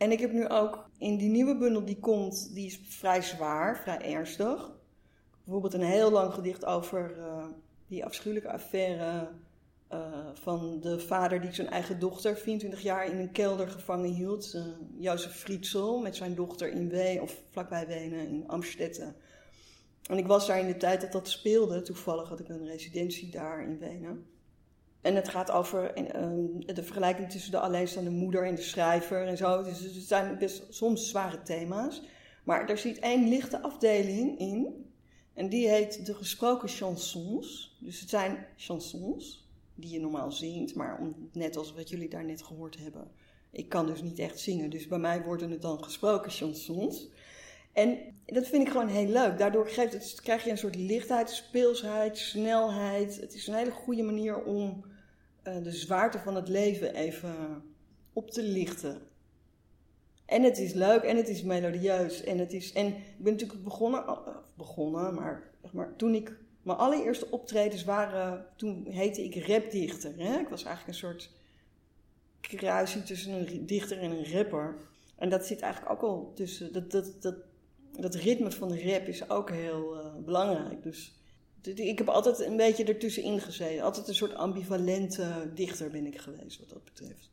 En 0.00 0.12
ik 0.12 0.20
heb 0.20 0.32
nu 0.32 0.48
ook 0.48 0.90
in 0.98 1.16
die 1.16 1.30
nieuwe 1.30 1.56
bundel 1.56 1.84
die 1.84 1.98
komt, 1.98 2.54
die 2.54 2.66
is 2.66 2.80
vrij 2.88 3.22
zwaar, 3.22 3.78
vrij 3.78 4.00
ernstig. 4.00 4.70
Bijvoorbeeld 5.44 5.74
een 5.74 5.88
heel 5.88 6.10
lang 6.10 6.34
gedicht 6.34 6.64
over 6.64 7.16
uh, 7.18 7.44
die 7.86 8.04
afschuwelijke 8.04 8.50
affaire 8.50 9.28
uh, 9.92 9.98
van 10.34 10.80
de 10.80 11.00
vader 11.00 11.40
die 11.40 11.52
zijn 11.52 11.68
eigen 11.68 11.98
dochter 11.98 12.36
24 12.36 12.82
jaar 12.82 13.06
in 13.06 13.18
een 13.18 13.32
kelder 13.32 13.68
gevangen 13.68 14.10
hield. 14.10 14.54
Uh, 14.54 14.64
Jozef 14.98 15.32
Frietsel 15.32 15.98
met 15.98 16.16
zijn 16.16 16.34
dochter 16.34 16.70
in 16.72 16.88
Ween, 16.88 17.20
of 17.20 17.42
vlakbij 17.50 17.86
Wenen 17.86 18.28
in 18.28 18.44
Amsterdam. 18.48 19.14
En 20.08 20.18
ik 20.18 20.26
was 20.26 20.46
daar 20.46 20.60
in 20.60 20.66
de 20.66 20.76
tijd 20.76 21.00
dat 21.00 21.12
dat 21.12 21.28
speelde. 21.28 21.82
Toevallig 21.82 22.28
had 22.28 22.40
ik 22.40 22.48
een 22.48 22.66
residentie 22.66 23.30
daar 23.30 23.62
in 23.62 23.78
Wenen. 23.78 24.29
En 25.00 25.14
het 25.14 25.28
gaat 25.28 25.50
over 25.50 25.98
um, 26.16 26.66
de 26.66 26.82
vergelijking 26.82 27.30
tussen 27.30 27.50
de 27.50 27.58
alleenstaande 27.58 28.10
moeder 28.10 28.46
en 28.46 28.54
de 28.54 28.62
schrijver 28.62 29.26
en 29.26 29.36
zo. 29.36 29.62
Dus 29.62 29.80
het 29.80 29.94
zijn 29.94 30.38
best 30.38 30.66
soms 30.68 31.08
zware 31.08 31.42
thema's. 31.42 32.02
Maar 32.44 32.68
er 32.68 32.78
zit 32.78 32.98
één 32.98 33.28
lichte 33.28 33.62
afdeling 33.62 34.38
in. 34.38 34.84
En 35.34 35.48
die 35.48 35.68
heet 35.68 36.06
de 36.06 36.14
gesproken 36.14 36.68
chansons. 36.68 37.76
Dus 37.80 38.00
het 38.00 38.08
zijn 38.08 38.46
chansons 38.56 39.48
die 39.74 39.90
je 39.90 40.00
normaal 40.00 40.32
zingt. 40.32 40.74
Maar 40.74 41.00
net 41.32 41.56
als 41.56 41.74
wat 41.74 41.88
jullie 41.88 42.08
daar 42.08 42.24
net 42.24 42.42
gehoord 42.42 42.78
hebben. 42.78 43.10
Ik 43.50 43.68
kan 43.68 43.86
dus 43.86 44.02
niet 44.02 44.18
echt 44.18 44.38
zingen. 44.38 44.70
Dus 44.70 44.86
bij 44.86 44.98
mij 44.98 45.22
worden 45.22 45.50
het 45.50 45.62
dan 45.62 45.84
gesproken 45.84 46.30
chansons. 46.30 47.08
En 47.72 47.98
dat 48.26 48.46
vind 48.46 48.66
ik 48.66 48.72
gewoon 48.72 48.88
heel 48.88 49.08
leuk. 49.08 49.38
Daardoor 49.38 49.68
het, 49.74 50.20
krijg 50.22 50.44
je 50.44 50.50
een 50.50 50.58
soort 50.58 50.76
lichtheid, 50.76 51.30
speelsheid, 51.30 52.18
snelheid. 52.18 53.20
Het 53.20 53.34
is 53.34 53.46
een 53.46 53.54
hele 53.54 53.70
goede 53.70 54.02
manier 54.02 54.42
om 54.42 54.84
de 55.58 55.72
zwaarte 55.72 56.18
van 56.18 56.34
het 56.34 56.48
leven 56.48 56.94
even 56.94 57.62
op 58.12 58.30
te 58.30 58.42
lichten. 58.42 59.02
En 60.30 60.42
het 60.42 60.58
is 60.58 60.72
leuk 60.72 61.02
en 61.02 61.16
het 61.16 61.28
is 61.28 61.42
melodieus. 61.42 62.24
En, 62.24 62.38
het 62.38 62.52
is, 62.52 62.72
en 62.72 62.86
ik 62.86 62.94
ben 63.18 63.32
natuurlijk 63.32 63.64
begonnen, 63.64 64.04
uh, 64.08 64.18
begonnen 64.54 65.14
maar, 65.14 65.50
maar 65.72 65.96
toen 65.96 66.14
ik. 66.14 66.38
Mijn 66.62 66.78
allereerste 66.78 67.30
optredens 67.30 67.84
waren. 67.84 68.46
Toen 68.56 68.86
heette 68.86 69.24
ik 69.24 69.46
rapdichter. 69.46 70.12
Hè? 70.16 70.38
Ik 70.38 70.48
was 70.48 70.64
eigenlijk 70.64 70.86
een 70.86 71.08
soort 71.08 71.30
kruising 72.40 73.04
tussen 73.04 73.32
een 73.32 73.66
dichter 73.66 73.98
en 73.98 74.10
een 74.10 74.32
rapper. 74.32 74.76
En 75.16 75.28
dat 75.28 75.46
zit 75.46 75.60
eigenlijk 75.60 75.92
ook 75.92 76.02
al 76.02 76.32
tussen. 76.34 76.72
Dat, 76.72 76.90
dat, 76.90 77.22
dat, 77.22 77.34
dat 77.98 78.14
ritme 78.14 78.50
van 78.50 78.68
de 78.68 78.92
rap 78.92 79.06
is 79.06 79.30
ook 79.30 79.50
heel 79.50 79.96
uh, 79.96 80.24
belangrijk. 80.24 80.82
Dus 80.82 81.19
ik 81.62 81.98
heb 81.98 82.08
altijd 82.08 82.40
een 82.40 82.56
beetje 82.56 82.84
ertussenin 82.84 83.40
gezeten. 83.40 83.84
Altijd 83.84 84.08
een 84.08 84.14
soort 84.14 84.34
ambivalente 84.34 85.50
dichter 85.54 85.90
ben 85.90 86.06
ik 86.06 86.18
geweest 86.18 86.58
wat 86.58 86.68
dat 86.68 86.84
betreft. 86.84 87.30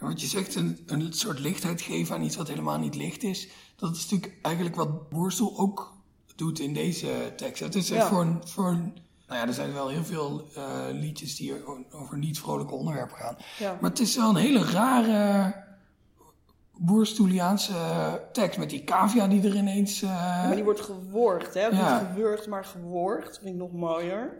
Ja, 0.00 0.06
want 0.06 0.20
je 0.20 0.26
zegt 0.26 0.54
een, 0.54 0.78
een 0.86 1.12
soort 1.12 1.38
lichtheid 1.38 1.80
geven 1.80 2.14
aan 2.14 2.22
iets 2.22 2.36
wat 2.36 2.48
helemaal 2.48 2.78
niet 2.78 2.94
licht 2.94 3.22
is. 3.22 3.48
Dat 3.76 3.96
is 3.96 4.10
natuurlijk 4.10 4.38
eigenlijk 4.42 4.76
wat 4.76 5.08
Boersel 5.08 5.58
ook 5.58 5.96
doet 6.36 6.58
in 6.58 6.74
deze 6.74 7.32
tekst. 7.36 7.62
Het 7.62 7.74
is 7.74 7.88
ja. 7.88 8.08
voor, 8.08 8.20
een, 8.20 8.48
voor 8.48 8.68
een, 8.68 8.94
Nou 9.26 9.40
ja, 9.40 9.46
er 9.46 9.54
zijn 9.54 9.72
wel 9.72 9.88
heel 9.88 10.04
veel 10.04 10.48
uh, 10.56 10.86
liedjes 10.90 11.36
die 11.36 11.66
over 11.90 12.18
niet 12.18 12.38
vrolijke 12.38 12.74
onderwerpen 12.74 13.16
gaan. 13.16 13.36
Ja. 13.58 13.78
Maar 13.80 13.90
het 13.90 14.00
is 14.00 14.16
wel 14.16 14.28
een 14.28 14.36
hele 14.36 14.64
rare 14.64 15.54
boerstoeliaanse 16.84 17.74
tekst 18.32 18.58
met 18.58 18.70
die 18.70 18.84
cavia 18.84 19.28
die 19.28 19.42
er 19.42 19.56
ineens... 19.56 20.02
Uh... 20.02 20.10
Maar 20.46 20.54
die 20.54 20.64
wordt 20.64 20.80
geworgd, 20.80 21.54
hè? 21.54 21.66
Ja. 21.66 22.00
Niet 22.00 22.08
gewurgd, 22.08 22.46
maar 22.46 22.64
geworgd. 22.64 23.38
vind 23.38 23.50
ik 23.50 23.60
nog 23.60 23.72
mooier. 23.72 24.36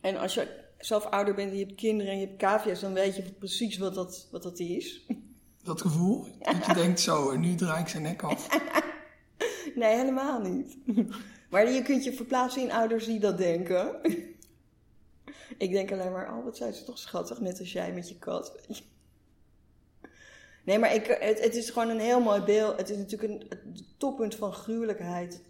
En 0.00 0.16
als 0.16 0.34
je 0.34 0.64
zelf 0.78 1.04
ouder 1.04 1.34
bent 1.34 1.50
en 1.50 1.58
je 1.58 1.64
hebt 1.64 1.76
kinderen 1.76 2.12
en 2.12 2.18
je 2.18 2.26
hebt 2.26 2.38
cavia's, 2.38 2.80
dan 2.80 2.92
weet 2.92 3.16
je 3.16 3.22
precies 3.22 3.78
wat 3.78 3.94
dat, 3.94 4.28
wat 4.30 4.42
dat 4.42 4.58
is. 4.58 5.06
Dat 5.62 5.80
gevoel? 5.80 6.26
Dat 6.38 6.66
je 6.66 6.74
denkt 6.74 7.00
zo, 7.00 7.30
en 7.30 7.40
nu 7.40 7.54
draai 7.54 7.82
ik 7.82 7.88
zijn 7.88 8.02
nek 8.02 8.22
af. 8.22 8.48
nee, 9.74 9.96
helemaal 9.96 10.40
niet. 10.40 10.76
Maar 11.50 11.70
je 11.70 11.82
kunt 11.82 12.04
je 12.04 12.12
verplaatsen 12.12 12.62
in 12.62 12.72
ouders 12.72 13.04
die 13.04 13.20
dat 13.20 13.38
denken. 13.38 13.96
ik 15.58 15.70
denk 15.72 15.92
alleen 15.92 16.12
maar, 16.12 16.36
oh 16.36 16.44
wat 16.44 16.56
zijn 16.56 16.74
ze 16.74 16.84
toch 16.84 16.98
schattig, 16.98 17.40
net 17.40 17.58
als 17.58 17.72
jij 17.72 17.92
met 17.92 18.08
je 18.08 18.18
kat. 18.18 18.52
Nee, 20.66 20.78
maar 20.78 20.94
ik, 20.94 21.06
het, 21.06 21.40
het, 21.42 21.54
is 21.54 21.70
gewoon 21.70 21.88
een 21.88 22.00
heel 22.00 22.20
mooi 22.20 22.40
beeld. 22.40 22.76
Het 22.76 22.90
is 22.90 22.96
natuurlijk 22.96 23.32
een 23.32 23.76
toppunt 23.98 24.34
van 24.34 24.52
gruwelijkheid. 24.52 25.42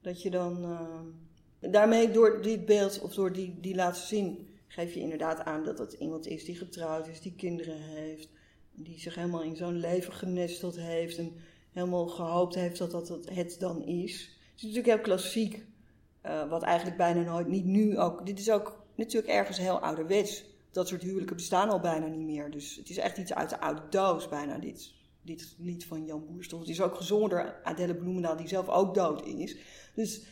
Dat 0.00 0.22
je 0.22 0.30
dan. 0.30 0.62
Uh, 0.62 1.70
daarmee 1.72 2.10
door 2.10 2.42
dit 2.42 2.64
beeld, 2.64 3.00
of 3.00 3.14
door 3.14 3.32
die, 3.32 3.60
die 3.60 3.74
laten 3.74 4.02
zien, 4.02 4.48
geef 4.66 4.94
je 4.94 5.00
inderdaad 5.00 5.40
aan 5.40 5.64
dat 5.64 5.78
het 5.78 5.92
iemand 5.92 6.26
is 6.26 6.44
die 6.44 6.56
getrouwd 6.56 7.08
is, 7.08 7.20
die 7.20 7.34
kinderen 7.34 7.80
heeft. 7.80 8.28
Die 8.72 9.00
zich 9.00 9.14
helemaal 9.14 9.42
in 9.42 9.56
zo'n 9.56 9.80
leven 9.80 10.12
genesteld 10.12 10.76
heeft. 10.76 11.18
En 11.18 11.32
helemaal 11.72 12.06
gehoopt 12.06 12.54
heeft 12.54 12.78
dat 12.78 12.90
dat 12.90 13.08
het 13.24 13.56
dan 13.58 13.84
is. 13.84 14.12
Het 14.12 14.56
is 14.56 14.62
natuurlijk 14.62 14.86
heel 14.86 15.00
klassiek. 15.00 15.66
Uh, 16.24 16.48
wat 16.48 16.62
eigenlijk 16.62 16.96
bijna 16.96 17.22
nooit, 17.22 17.46
niet 17.46 17.64
nu 17.64 17.98
ook. 17.98 18.26
Dit 18.26 18.38
is 18.38 18.50
ook 18.50 18.84
natuurlijk 18.94 19.32
ergens 19.32 19.58
heel 19.58 19.78
ouderwets 19.78 20.44
dat 20.76 20.88
soort 20.88 21.02
huwelijken 21.02 21.36
bestaan 21.36 21.70
al 21.70 21.80
bijna 21.80 22.06
niet 22.06 22.26
meer. 22.26 22.50
Dus 22.50 22.76
het 22.76 22.90
is 22.90 22.96
echt 22.96 23.18
iets 23.18 23.34
uit 23.34 23.50
de 23.50 23.60
oude 23.60 23.82
doos 23.90 24.28
bijna, 24.28 24.58
dit, 24.58 24.92
dit 25.22 25.54
lied 25.58 25.84
van 25.84 26.04
Jan 26.04 26.26
Boerstof. 26.26 26.60
Het 26.60 26.68
is 26.68 26.80
ook 26.80 26.96
gezongen 26.96 27.30
door 27.30 27.54
Adele 27.64 27.94
Bloemendaal, 27.94 28.36
die 28.36 28.48
zelf 28.48 28.68
ook 28.68 28.94
dood 28.94 29.26
is. 29.26 29.56
Dus 29.94 30.22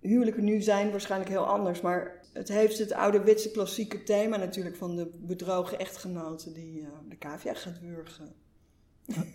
huwelijken 0.00 0.44
nu 0.44 0.60
zijn 0.60 0.90
waarschijnlijk 0.90 1.30
heel 1.30 1.46
anders. 1.46 1.80
Maar 1.80 2.20
het 2.32 2.48
heeft 2.48 2.78
het 2.78 2.92
ouderwetse 2.92 3.50
klassieke 3.50 4.02
thema 4.02 4.36
natuurlijk 4.36 4.76
van 4.76 4.96
de 4.96 5.10
bedrogen 5.14 5.78
echtgenoten 5.78 6.52
die 6.52 6.80
uh, 6.80 6.88
de 7.08 7.18
cavia 7.18 7.54
gaat 7.54 7.80
wurgen. 7.80 8.32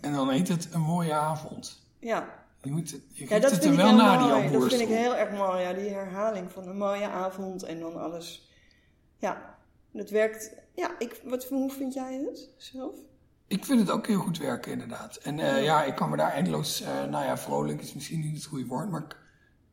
En 0.00 0.12
dan 0.12 0.30
heet 0.30 0.48
het 0.48 0.68
een 0.72 0.80
mooie 0.80 1.12
avond. 1.12 1.86
Ja. 1.98 2.42
Je 2.62 2.70
moet 2.70 2.90
het, 2.90 3.02
je 3.12 3.28
ja, 3.28 3.38
dat 3.38 3.50
het 3.50 3.64
er 3.64 3.76
wel 3.76 3.94
na, 3.94 4.40
die 4.40 4.50
Dat 4.58 4.68
vind 4.68 4.80
ik 4.80 4.88
heel 4.88 5.16
erg 5.16 5.30
mooi, 5.30 5.62
ja, 5.62 5.72
die 5.72 5.88
herhaling 5.88 6.52
van 6.52 6.68
een 6.68 6.76
mooie 6.76 7.08
avond 7.08 7.62
en 7.62 7.80
dan 7.80 7.96
alles. 7.96 8.52
Ja, 9.18 9.53
het 9.94 10.10
werkt, 10.10 10.52
ja, 10.74 10.98
ik, 10.98 11.20
wat, 11.24 11.44
hoe 11.44 11.70
vind 11.70 11.94
jij 11.94 12.14
het 12.14 12.48
zelf? 12.56 12.94
Ik 13.46 13.64
vind 13.64 13.80
het 13.80 13.90
ook 13.90 14.06
heel 14.06 14.20
goed 14.20 14.38
werken, 14.38 14.72
inderdaad. 14.72 15.16
En 15.16 15.38
uh, 15.38 15.64
ja, 15.64 15.84
ik 15.84 15.94
kan 15.94 16.10
me 16.10 16.16
daar 16.16 16.32
eindeloos, 16.32 16.82
uh, 16.82 16.88
nou 16.88 17.24
ja, 17.24 17.38
vrolijk 17.38 17.82
is 17.82 17.94
misschien 17.94 18.20
niet 18.20 18.34
het 18.34 18.44
goede 18.44 18.66
woord, 18.66 18.90
maar 18.90 19.02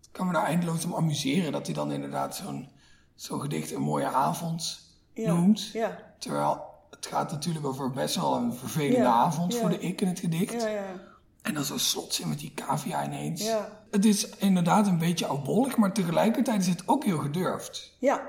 ik 0.01 0.09
kan 0.11 0.27
me 0.27 0.33
daar 0.33 0.45
eindeloos 0.45 0.85
om 0.85 0.95
amuseren 0.95 1.51
dat 1.51 1.65
hij 1.65 1.75
dan 1.75 1.91
inderdaad 1.91 2.35
zo'n 2.35 2.69
zo'n 3.15 3.41
gedicht 3.41 3.71
een 3.71 3.81
mooie 3.81 4.07
avond 4.07 4.79
ja. 5.13 5.33
noemt. 5.33 5.69
Ja. 5.71 5.97
Terwijl 6.19 6.63
het 6.89 7.05
gaat 7.05 7.31
natuurlijk 7.31 7.65
over 7.65 7.91
best 7.91 8.15
wel 8.15 8.35
een 8.35 8.53
vervelende 8.53 9.07
avond 9.07 9.55
voor 9.55 9.69
de 9.69 9.79
ik 9.79 10.01
in 10.01 10.07
het 10.07 10.19
gedicht. 10.19 10.61
Ja, 10.61 10.67
ja. 10.67 11.09
En 11.41 11.53
dan 11.53 11.63
zo 11.63 11.77
slotzin 11.77 12.29
met 12.29 12.39
die 12.39 12.53
cavia 12.53 13.05
ineens. 13.05 13.43
Ja. 13.43 13.81
Het 13.91 14.05
is 14.05 14.29
inderdaad 14.29 14.87
een 14.87 14.97
beetje 14.97 15.25
oudbollig, 15.25 15.77
maar 15.77 15.93
tegelijkertijd 15.93 16.61
is 16.61 16.67
het 16.67 16.87
ook 16.87 17.03
heel 17.03 17.17
gedurfd. 17.17 17.95
Ja, 17.99 18.27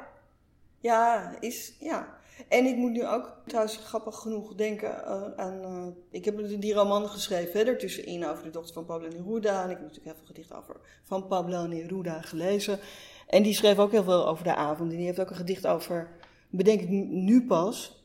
ja, 0.82 1.34
is, 1.40 1.72
ja. 1.80 2.20
En 2.48 2.64
ik 2.66 2.76
moet 2.76 2.90
nu 2.90 3.06
ook 3.06 3.36
trouwens 3.46 3.76
grappig 3.76 4.16
genoeg 4.16 4.54
denken 4.54 4.90
uh, 4.90 5.22
aan... 5.36 5.60
Uh, 5.62 5.86
ik 6.10 6.24
heb 6.24 6.60
die 6.60 6.74
roman 6.74 7.08
geschreven 7.08 7.50
verder 7.50 7.78
tussenin 7.78 8.26
over 8.26 8.44
de 8.44 8.50
dochter 8.50 8.74
van 8.74 8.84
Pablo 8.84 9.08
Neruda. 9.08 9.64
En 9.64 9.70
ik 9.70 9.76
heb 9.76 9.80
natuurlijk 9.80 10.04
heel 10.04 10.14
veel 10.14 10.26
gedichten 10.26 10.56
over 10.56 10.76
van 11.02 11.26
Pablo 11.26 11.66
Neruda 11.66 12.20
gelezen. 12.20 12.78
En 13.26 13.42
die 13.42 13.54
schreef 13.54 13.78
ook 13.78 13.90
heel 13.90 14.04
veel 14.04 14.28
over 14.28 14.44
de 14.44 14.54
avond. 14.54 14.90
En 14.90 14.96
die 14.96 15.06
heeft 15.06 15.20
ook 15.20 15.30
een 15.30 15.36
gedicht 15.36 15.66
over, 15.66 16.08
bedenk 16.50 16.80
ik 16.80 16.88
nu 17.08 17.46
pas... 17.46 18.00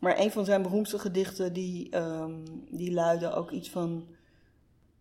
Maar 0.00 0.18
een 0.18 0.30
van 0.30 0.44
zijn 0.44 0.62
beroemdste 0.62 0.98
gedichten, 0.98 1.52
die, 1.52 1.96
um, 1.96 2.42
die 2.70 2.92
luidde 2.92 3.32
ook 3.32 3.50
iets 3.50 3.70
van... 3.70 4.06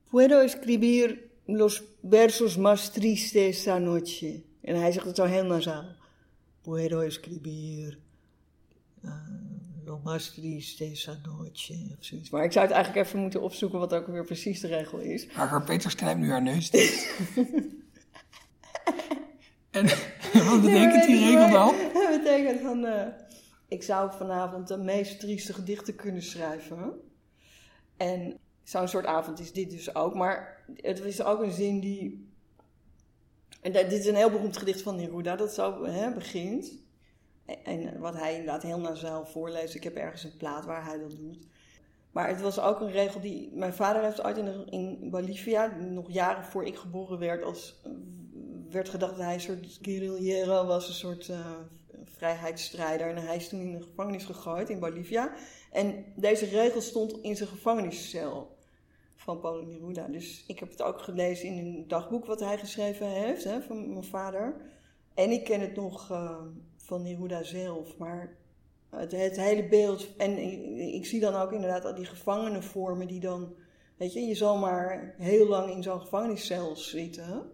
Puedo 0.09 0.39
escribir 0.39 1.19
los 1.45 1.83
versos 2.09 2.57
más 2.57 2.89
tristes 2.89 3.57
esa 3.57 3.77
noche. 3.77 4.43
En 4.61 4.75
hij 4.75 4.91
zegt 4.91 5.05
het 5.05 5.15
zo 5.15 5.23
heel 5.23 5.45
nasaal 5.45 5.83
puedo 6.63 7.01
escribir 7.01 7.99
uh, 9.03 9.11
lo 9.85 9.99
más 10.03 10.33
triste 10.33 10.85
esa 10.85 11.17
noche 11.25 11.95
of 11.97 12.05
zoiets. 12.05 12.29
Maar 12.29 12.43
ik 12.43 12.51
zou 12.51 12.65
het 12.65 12.73
eigenlijk 12.73 13.05
even 13.05 13.19
moeten 13.19 13.41
opzoeken 13.41 13.79
wat 13.79 13.93
ook 13.93 14.07
weer 14.07 14.25
precies 14.25 14.59
de 14.59 14.67
regel 14.67 14.99
is. 14.99 15.27
Maar 15.35 15.63
Peters 15.63 15.95
knijpt 15.95 16.19
nu 16.19 16.31
haar 16.31 16.41
neus 16.41 16.69
dicht. 16.69 17.19
en 19.77 19.85
wat 20.49 20.61
betekent 20.61 21.05
die 21.05 21.19
regel 21.19 21.51
dan? 21.51 21.75
Dat 21.93 22.21
betekent 22.21 22.61
van, 22.61 22.85
uh, 22.85 23.07
ik 23.67 23.83
zou 23.83 24.11
vanavond 24.17 24.67
de 24.67 24.77
meest 24.77 25.19
trieste 25.19 25.53
gedichten 25.53 25.95
kunnen 25.95 26.23
schrijven. 26.23 26.93
En 27.97 28.39
zo'n 28.63 28.87
soort 28.87 29.05
avond 29.05 29.39
is 29.39 29.53
dit 29.53 29.69
dus 29.69 29.95
ook. 29.95 30.13
Maar 30.13 30.65
het 30.75 30.99
is 30.99 31.23
ook 31.23 31.41
een 31.41 31.51
zin 31.51 31.79
die 31.79 32.32
en 33.63 33.71
dit 33.71 33.91
is 33.91 34.05
een 34.05 34.15
heel 34.15 34.29
beroemd 34.29 34.57
gedicht 34.57 34.81
van 34.81 34.95
Neruda, 34.95 35.35
dat 35.35 35.53
zo 35.53 35.85
hè, 35.85 36.13
begint. 36.13 36.81
En 37.63 37.99
wat 37.99 38.13
hij 38.13 38.31
inderdaad 38.31 38.63
heel 38.63 38.79
nasaal 38.79 39.25
voorleest. 39.25 39.75
Ik 39.75 39.83
heb 39.83 39.95
ergens 39.95 40.23
een 40.23 40.37
plaat 40.37 40.65
waar 40.65 40.85
hij 40.85 40.99
dat 40.99 41.17
doet. 41.17 41.47
Maar 42.11 42.27
het 42.27 42.41
was 42.41 42.59
ook 42.59 42.79
een 42.79 42.91
regel 42.91 43.21
die. 43.21 43.49
Mijn 43.53 43.73
vader 43.73 44.03
heeft 44.03 44.23
ooit 44.23 44.37
in, 44.37 44.67
in 44.69 45.09
Bolivia, 45.09 45.75
nog 45.79 46.11
jaren 46.11 46.43
voor 46.43 46.65
ik 46.65 46.75
geboren 46.75 47.19
werd, 47.19 47.43
als, 47.43 47.81
werd 48.69 48.89
gedacht 48.89 49.15
dat 49.15 49.25
hij 49.25 49.33
een 49.33 49.41
soort 49.41 49.79
guerrillero 49.81 50.65
was, 50.65 50.87
een 50.87 50.93
soort 50.93 51.27
uh, 51.27 51.51
vrijheidsstrijder. 52.03 53.07
En 53.07 53.25
hij 53.25 53.35
is 53.35 53.49
toen 53.49 53.59
in 53.59 53.71
de 53.71 53.83
gevangenis 53.83 54.25
gegooid 54.25 54.69
in 54.69 54.79
Bolivia. 54.79 55.33
En 55.71 56.05
deze 56.15 56.45
regel 56.45 56.81
stond 56.81 57.21
in 57.21 57.35
zijn 57.35 57.49
gevangeniscel 57.49 58.52
van 59.23 59.39
Paulo 59.39 59.65
Neruda. 59.65 60.07
Dus 60.07 60.43
ik 60.47 60.59
heb 60.59 60.69
het 60.69 60.81
ook 60.81 61.01
gelezen 61.01 61.49
in 61.49 61.57
een 61.57 61.87
dagboek 61.87 62.25
wat 62.25 62.39
hij 62.39 62.57
geschreven 62.57 63.07
heeft, 63.07 63.43
hè, 63.43 63.61
van 63.61 63.89
mijn 63.89 64.03
vader. 64.03 64.55
En 65.13 65.31
ik 65.31 65.43
ken 65.43 65.61
het 65.61 65.75
nog 65.75 66.11
uh, 66.11 66.41
van 66.77 67.01
Neruda 67.01 67.43
zelf, 67.43 67.97
maar 67.97 68.37
het, 68.89 69.11
het, 69.11 69.37
hele 69.37 69.67
beeld. 69.67 70.15
En 70.15 70.37
ik, 70.93 71.05
zie 71.05 71.19
dan 71.19 71.35
ook 71.35 71.51
inderdaad 71.51 71.85
al 71.85 71.95
die 71.95 72.05
gevangenenvormen 72.05 73.07
die 73.07 73.19
dan, 73.19 73.53
weet 73.97 74.13
je, 74.13 74.19
je 74.19 74.35
zal 74.35 74.57
maar 74.57 75.15
heel 75.17 75.47
lang 75.47 75.71
in 75.71 75.83
zo'n 75.83 76.01
gevangeniscel 76.01 76.75
zitten. 76.75 77.51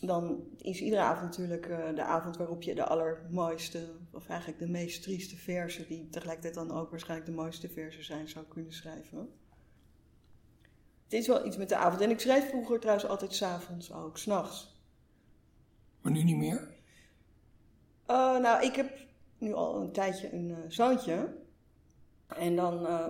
Dan 0.00 0.44
is 0.58 0.80
iedere 0.80 1.02
avond 1.02 1.28
natuurlijk 1.28 1.68
uh, 1.68 1.94
de 1.94 2.02
avond 2.02 2.36
waarop 2.36 2.62
je 2.62 2.74
de 2.74 2.84
allermooiste, 2.84 3.88
of 4.12 4.28
eigenlijk 4.28 4.60
de 4.60 4.68
meest 4.68 5.02
trieste 5.02 5.36
versen, 5.36 5.86
die 5.86 6.08
tegelijkertijd 6.08 6.54
dan 6.54 6.78
ook 6.78 6.90
waarschijnlijk 6.90 7.30
de 7.30 7.36
mooiste 7.36 7.68
versen 7.68 8.04
zijn, 8.04 8.28
zou 8.28 8.44
kunnen 8.48 8.72
schrijven. 8.72 9.39
Het 11.10 11.18
is 11.20 11.26
wel 11.26 11.46
iets 11.46 11.56
met 11.56 11.68
de 11.68 11.76
avond. 11.76 12.00
En 12.00 12.10
ik 12.10 12.20
schreef 12.20 12.48
vroeger 12.48 12.80
trouwens 12.80 13.08
altijd 13.08 13.34
s'avonds 13.34 13.92
ook, 13.92 14.18
s'nachts. 14.18 14.76
Maar 16.00 16.12
nu 16.12 16.22
niet 16.22 16.36
meer? 16.36 16.68
Uh, 18.10 18.38
nou, 18.38 18.64
ik 18.64 18.74
heb 18.74 19.06
nu 19.38 19.52
al 19.52 19.80
een 19.80 19.92
tijdje 19.92 20.32
een 20.32 20.48
uh, 20.48 20.56
zoontje. 20.68 21.34
En 22.26 22.56
dan, 22.56 22.86
uh, 22.86 23.06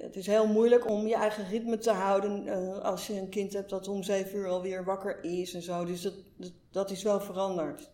het 0.00 0.16
is 0.16 0.26
heel 0.26 0.46
moeilijk 0.46 0.90
om 0.90 1.06
je 1.06 1.14
eigen 1.14 1.48
ritme 1.48 1.78
te 1.78 1.90
houden 1.90 2.82
als 2.82 3.06
je 3.06 3.20
een 3.20 3.28
kind 3.28 3.52
hebt 3.52 3.70
dat 3.70 3.88
om 3.88 4.02
zeven 4.02 4.38
uur 4.38 4.48
alweer 4.48 4.84
wakker 4.84 5.24
is 5.24 5.54
en 5.54 5.62
zo. 5.62 5.84
Dus 5.84 6.02
dat, 6.02 6.14
dat, 6.36 6.52
dat 6.70 6.90
is 6.90 7.02
wel 7.02 7.20
veranderd. 7.20 7.90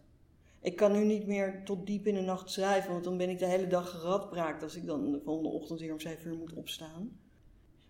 Ik 0.61 0.77
kan 0.77 0.93
nu 0.93 1.05
niet 1.05 1.27
meer 1.27 1.65
tot 1.65 1.87
diep 1.87 2.07
in 2.07 2.15
de 2.15 2.21
nacht 2.21 2.51
schrijven, 2.51 2.93
want 2.93 3.05
dan 3.05 3.17
ben 3.17 3.31
ik 3.31 3.39
de 3.39 3.47
hele 3.47 3.67
dag 3.67 3.91
geradbraakt 3.91 4.63
als 4.63 4.77
ik 4.77 4.87
dan 4.87 5.13
de 5.13 5.21
volgende 5.25 5.49
ochtend 5.51 5.81
weer 5.81 5.93
om 5.93 6.01
7 6.01 6.31
uur 6.31 6.37
moet 6.37 6.55
opstaan. 6.55 7.24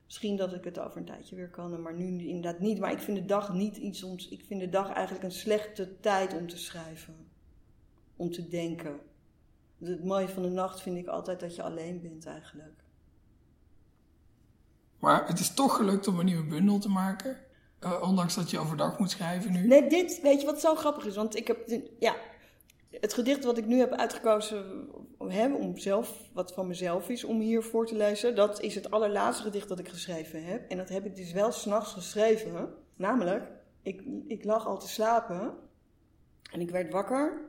Misschien 0.04 0.36
dat 0.36 0.52
ik 0.52 0.64
het 0.64 0.78
over 0.78 0.96
een 0.96 1.04
tijdje 1.04 1.36
weer 1.36 1.50
kan, 1.50 1.82
maar 1.82 1.94
nu 1.94 2.26
inderdaad 2.26 2.60
niet. 2.60 2.78
Maar 2.78 2.92
ik 2.92 2.98
vind 2.98 3.16
de 3.16 3.24
dag 3.24 3.52
niet 3.52 3.76
iets 3.76 4.02
om. 4.02 4.16
Ik 4.30 4.44
vind 4.46 4.60
de 4.60 4.68
dag 4.68 4.92
eigenlijk 4.92 5.24
een 5.24 5.32
slechte 5.32 6.00
tijd 6.00 6.34
om 6.34 6.48
te 6.48 6.58
schrijven. 6.58 7.14
Om 8.16 8.30
te 8.30 8.48
denken. 8.48 9.00
Het 9.78 10.04
mooie 10.04 10.28
van 10.28 10.42
de 10.42 10.48
nacht 10.48 10.82
vind 10.82 10.96
ik 10.96 11.06
altijd 11.06 11.40
dat 11.40 11.54
je 11.54 11.62
alleen 11.62 12.00
bent 12.00 12.26
eigenlijk. 12.26 12.82
Maar 14.98 15.26
het 15.26 15.38
is 15.38 15.54
toch 15.54 15.76
gelukt 15.76 16.06
om 16.06 16.18
een 16.18 16.24
nieuwe 16.24 16.46
bundel 16.46 16.78
te 16.78 16.88
maken. 16.88 17.36
Uh, 17.80 18.02
ondanks 18.02 18.34
dat 18.34 18.50
je 18.50 18.58
overdag 18.58 18.98
moet 18.98 19.10
schrijven 19.10 19.52
nu. 19.52 19.66
Nee, 19.66 19.88
dit, 19.88 20.20
weet 20.22 20.40
je 20.40 20.46
wat 20.46 20.60
zo 20.60 20.74
grappig 20.74 21.06
is? 21.06 21.14
Want 21.14 21.36
ik 21.36 21.46
heb, 21.46 21.80
ja, 21.98 22.14
het 23.00 23.14
gedicht 23.14 23.44
wat 23.44 23.58
ik 23.58 23.66
nu 23.66 23.78
heb 23.78 23.92
uitgekozen 23.92 24.88
hè, 25.18 25.54
om 25.54 25.78
zelf, 25.78 26.30
wat 26.32 26.52
van 26.52 26.66
mezelf 26.66 27.08
is, 27.08 27.24
om 27.24 27.40
hier 27.40 27.62
voor 27.62 27.86
te 27.86 27.96
lezen, 27.96 28.34
dat 28.34 28.60
is 28.60 28.74
het 28.74 28.90
allerlaatste 28.90 29.42
gedicht 29.42 29.68
dat 29.68 29.78
ik 29.78 29.88
geschreven 29.88 30.44
heb. 30.44 30.70
En 30.70 30.76
dat 30.76 30.88
heb 30.88 31.04
ik 31.04 31.16
dus 31.16 31.32
wel 31.32 31.52
s'nachts 31.52 31.92
geschreven. 31.92 32.74
Namelijk, 32.96 33.50
ik, 33.82 34.02
ik 34.26 34.44
lag 34.44 34.66
al 34.66 34.78
te 34.78 34.88
slapen 34.88 35.54
en 36.52 36.60
ik 36.60 36.70
werd 36.70 36.92
wakker. 36.92 37.48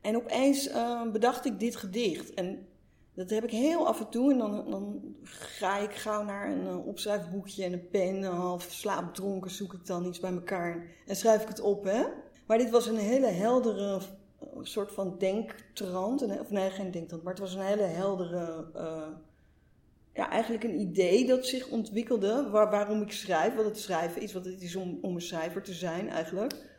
En 0.00 0.16
opeens 0.16 0.68
uh, 0.68 1.10
bedacht 1.10 1.44
ik 1.44 1.60
dit 1.60 1.76
gedicht. 1.76 2.34
En 2.34 2.66
dat 3.14 3.30
heb 3.30 3.44
ik 3.44 3.50
heel 3.50 3.86
af 3.86 4.00
en 4.00 4.08
toe. 4.08 4.32
En 4.32 4.38
dan, 4.38 4.70
dan 4.70 5.14
ga 5.22 5.78
ik 5.78 5.94
gauw 5.94 6.22
naar 6.22 6.50
een 6.50 6.64
uh, 6.64 6.86
opschrijfboekje 6.86 7.64
en 7.64 7.72
een 7.72 7.88
pen. 7.88 8.22
Half 8.22 8.62
slaapdronken 8.70 9.50
zoek 9.50 9.72
ik 9.72 9.86
dan 9.86 10.06
iets 10.06 10.20
bij 10.20 10.32
elkaar. 10.32 10.86
En 11.06 11.16
schrijf 11.16 11.42
ik 11.42 11.48
het 11.48 11.60
op, 11.60 11.84
hè. 11.84 12.04
Maar 12.46 12.58
dit 12.58 12.70
was 12.70 12.86
een 12.86 12.96
hele 12.96 13.26
heldere 13.26 14.00
een 14.54 14.66
soort 14.66 14.92
van 14.92 15.18
denktrand. 15.18 16.22
Of 16.22 16.50
nee, 16.50 16.70
geen 16.70 16.90
denktrand, 16.90 17.22
maar 17.22 17.32
het 17.32 17.42
was 17.42 17.54
een 17.54 17.60
hele 17.60 17.82
heldere. 17.82 18.70
Uh, 18.76 19.08
ja, 20.14 20.30
eigenlijk 20.30 20.64
een 20.64 20.80
idee 20.80 21.26
dat 21.26 21.46
zich 21.46 21.68
ontwikkelde. 21.68 22.50
Waar, 22.50 22.70
waarom 22.70 23.02
ik 23.02 23.12
schrijf, 23.12 23.54
wat 23.54 23.64
het 23.64 23.78
schrijven 23.78 24.22
is, 24.22 24.32
wat 24.32 24.44
het 24.44 24.62
is 24.62 24.76
om, 24.76 24.98
om 25.02 25.14
een 25.14 25.22
schrijver 25.22 25.62
te 25.62 25.72
zijn 25.72 26.08
eigenlijk. 26.08 26.70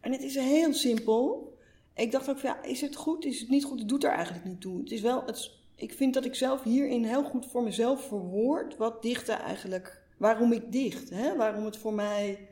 En 0.00 0.12
het 0.12 0.22
is 0.22 0.34
heel 0.34 0.72
simpel. 0.72 1.52
Ik 1.94 2.12
dacht 2.12 2.30
ook 2.30 2.38
van 2.38 2.50
ja, 2.50 2.62
is 2.62 2.80
het 2.80 2.96
goed, 2.96 3.24
is 3.24 3.40
het 3.40 3.48
niet 3.48 3.64
goed? 3.64 3.78
Het 3.78 3.88
doet 3.88 4.04
er 4.04 4.10
eigenlijk 4.10 4.44
niet 4.44 4.60
toe. 4.60 4.78
Het 4.80 4.90
is 4.90 5.00
wel, 5.00 5.22
het, 5.26 5.50
ik 5.74 5.92
vind 5.92 6.14
dat 6.14 6.24
ik 6.24 6.34
zelf 6.34 6.62
hierin 6.62 7.04
heel 7.04 7.24
goed 7.24 7.46
voor 7.46 7.62
mezelf 7.62 8.06
verwoord 8.06 8.76
wat 8.76 9.02
dichten 9.02 9.38
eigenlijk. 9.38 10.02
Waarom 10.16 10.52
ik 10.52 10.72
dicht, 10.72 11.10
hè? 11.10 11.36
waarom 11.36 11.64
het 11.64 11.76
voor 11.76 11.94
mij. 11.94 12.48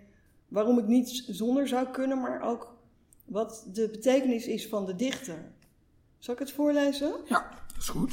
Waarom 0.49 0.79
ik 0.79 0.87
niet 0.87 1.25
zonder 1.29 1.69
zou 1.69 1.89
kunnen, 1.89 2.21
maar 2.21 2.43
ook 2.43 2.76
wat 3.27 3.67
de 3.73 3.89
betekenis 3.89 4.47
is 4.47 4.67
van 4.67 4.87
de 4.87 4.97
dichter. 4.97 5.53
Zal 6.19 6.35
ik 6.35 6.41
het 6.41 6.53
voorlezen? 6.53 7.21
Ja, 7.29 7.51
dat 7.67 7.77
is 7.79 7.89
goed. 7.89 8.13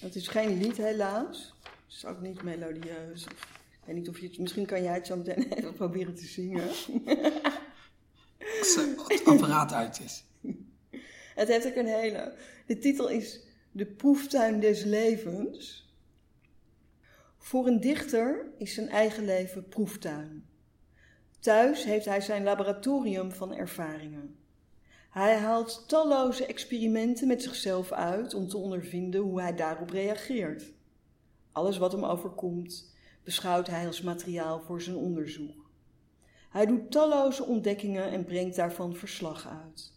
Het 0.00 0.14
is 0.14 0.28
geen 0.28 0.58
lied 0.58 0.76
helaas. 0.76 1.54
Het 1.62 1.94
is 1.94 2.04
ook 2.04 2.20
niet 2.20 2.42
melodieus. 2.42 3.24
Ik 3.24 3.84
weet 3.84 3.96
niet 3.96 4.08
of 4.08 4.18
je 4.18 4.26
het... 4.26 4.38
Misschien 4.38 4.66
kan 4.66 4.82
jij 4.82 4.94
het 4.94 5.06
zo 5.06 5.16
meteen 5.16 5.52
even 5.56 5.74
proberen 5.74 6.14
te 6.14 6.26
zingen. 6.26 6.68
Als 8.58 8.74
het 9.08 9.24
apparaat 9.24 9.72
uit 9.72 10.00
is. 10.00 10.24
Het 11.34 11.48
heeft 11.48 11.66
ook 11.66 11.74
een 11.74 11.86
hele... 11.86 12.34
De 12.66 12.78
titel 12.78 13.08
is 13.08 13.40
De 13.70 13.86
proeftuin 13.86 14.60
des 14.60 14.84
levens. 14.84 15.88
Voor 17.38 17.66
een 17.66 17.80
dichter 17.80 18.46
is 18.58 18.74
zijn 18.74 18.88
eigen 18.88 19.24
leven 19.24 19.68
proeftuin. 19.68 20.46
Thuis 21.38 21.84
heeft 21.84 22.04
hij 22.04 22.20
zijn 22.20 22.42
laboratorium 22.42 23.32
van 23.32 23.54
ervaringen. 23.54 24.36
Hij 25.10 25.36
haalt 25.36 25.84
talloze 25.88 26.46
experimenten 26.46 27.28
met 27.28 27.42
zichzelf 27.42 27.92
uit 27.92 28.34
om 28.34 28.48
te 28.48 28.56
ondervinden 28.56 29.20
hoe 29.20 29.40
hij 29.40 29.54
daarop 29.54 29.90
reageert. 29.90 30.72
Alles 31.52 31.78
wat 31.78 31.92
hem 31.92 32.04
overkomt, 32.04 32.94
beschouwt 33.24 33.66
hij 33.66 33.86
als 33.86 34.02
materiaal 34.02 34.60
voor 34.60 34.82
zijn 34.82 34.96
onderzoek. 34.96 35.70
Hij 36.50 36.66
doet 36.66 36.90
talloze 36.90 37.44
ontdekkingen 37.44 38.10
en 38.10 38.24
brengt 38.24 38.56
daarvan 38.56 38.94
verslag 38.94 39.48
uit. 39.48 39.92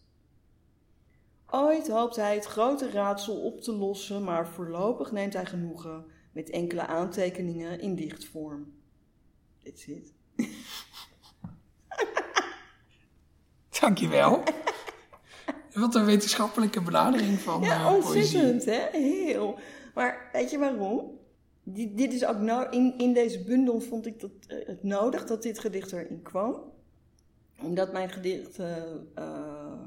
Ooit 1.52 1.90
hoopt 1.90 2.16
hij 2.16 2.36
het 2.36 2.46
grote 2.46 2.90
raadsel 2.90 3.42
op 3.42 3.62
te 3.62 3.72
lossen, 3.72 4.24
maar 4.24 4.48
voorlopig 4.48 5.12
neemt 5.12 5.34
hij 5.34 5.46
genoegen 5.46 6.06
met 6.32 6.50
enkele 6.50 6.86
aantekeningen 6.86 7.80
in 7.80 7.96
dichtvorm. 7.96 8.74
Dit 9.64 9.80
zit. 9.80 10.14
Dankjewel. 13.80 14.44
Wat 15.74 15.96
een 15.96 16.06
wetenschappelijke 16.06 16.82
benadering 16.82 17.40
van 17.40 17.62
ja, 17.62 17.82
uh, 17.82 17.94
ontzettend, 17.94 18.66
hè? 18.66 18.88
Heel. 18.92 19.60
Maar 19.94 20.30
weet 20.34 20.52
je 20.52 20.58
waarom? 20.58 21.18
Dit, 21.64 21.98
dit 21.98 22.14
is 22.14 22.26
ook 22.26 22.38
nou, 22.38 22.70
in, 22.70 22.94
in 22.98 23.14
deze 23.14 23.44
bundel 23.44 23.80
vond 23.80 24.06
ik 24.06 24.20
dat, 24.20 24.32
uh, 24.48 24.68
het 24.68 24.84
nodig 24.84 25.26
dat 25.26 25.44
dit 25.44 25.60
gedicht 25.60 25.92
erin 25.92 26.22
kwam. 26.22 26.72
Omdat 27.62 27.92
mijn 27.92 28.10
gedichten 28.10 29.08
uh, 29.18 29.84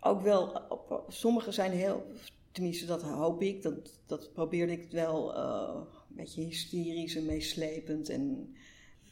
ook 0.00 0.22
wel, 0.22 0.62
sommige 1.08 1.52
zijn 1.52 1.72
heel, 1.72 2.06
tenminste 2.52 2.86
dat 2.86 3.02
hoop 3.02 3.42
ik, 3.42 3.62
dat, 3.62 4.00
dat 4.06 4.32
probeerde 4.32 4.72
ik 4.72 4.90
wel 4.90 5.36
een 5.36 5.86
beetje 6.08 6.42
hysterisch 6.42 7.16
en 7.16 7.26
meeslepend 7.26 8.08
en 8.08 8.54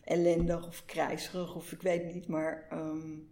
ellendig 0.04 0.66
of 0.66 0.84
krijserig 0.84 1.54
of 1.54 1.72
ik 1.72 1.82
weet 1.82 2.14
niet, 2.14 2.28
maar 2.28 2.68
um, 2.72 3.28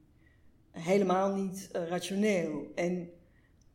helemaal 0.75 1.35
niet 1.35 1.69
uh, 1.73 1.89
rationeel. 1.89 2.73
En 2.75 3.11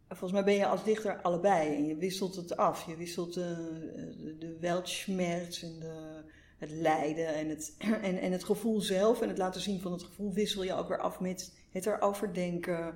volgens 0.08 0.32
mij 0.32 0.44
ben 0.44 0.54
je 0.54 0.68
als 0.68 0.84
dichter 0.84 1.22
allebei 1.22 1.76
en 1.76 1.86
je 1.86 1.96
wisselt 1.96 2.36
het 2.36 2.58
af. 2.58 2.86
Je 2.86 2.96
wisselt 2.96 3.38
uh, 3.38 3.44
de, 3.44 4.36
de 4.40 4.58
weltschmerz 4.60 5.64
en 5.64 5.80
de, 5.80 6.24
het 6.58 6.72
lijden 6.72 7.28
en 7.34 7.50
het, 7.50 7.76
en, 8.02 8.20
en 8.20 8.32
het 8.32 8.44
gevoel 8.44 8.82
zelf 8.82 9.22
en 9.22 9.28
het 9.28 9.38
laten 9.38 9.62
zien 9.62 9.82
van 9.82 9.92
het 9.92 10.04
gevoel 10.04 10.34
wissel 10.34 10.64
je 10.64 10.74
ook 10.74 10.88
weer 10.88 11.00
af 11.00 11.20
met 11.20 11.54
het 11.72 11.86
erover 11.86 12.34
denken 12.34 12.94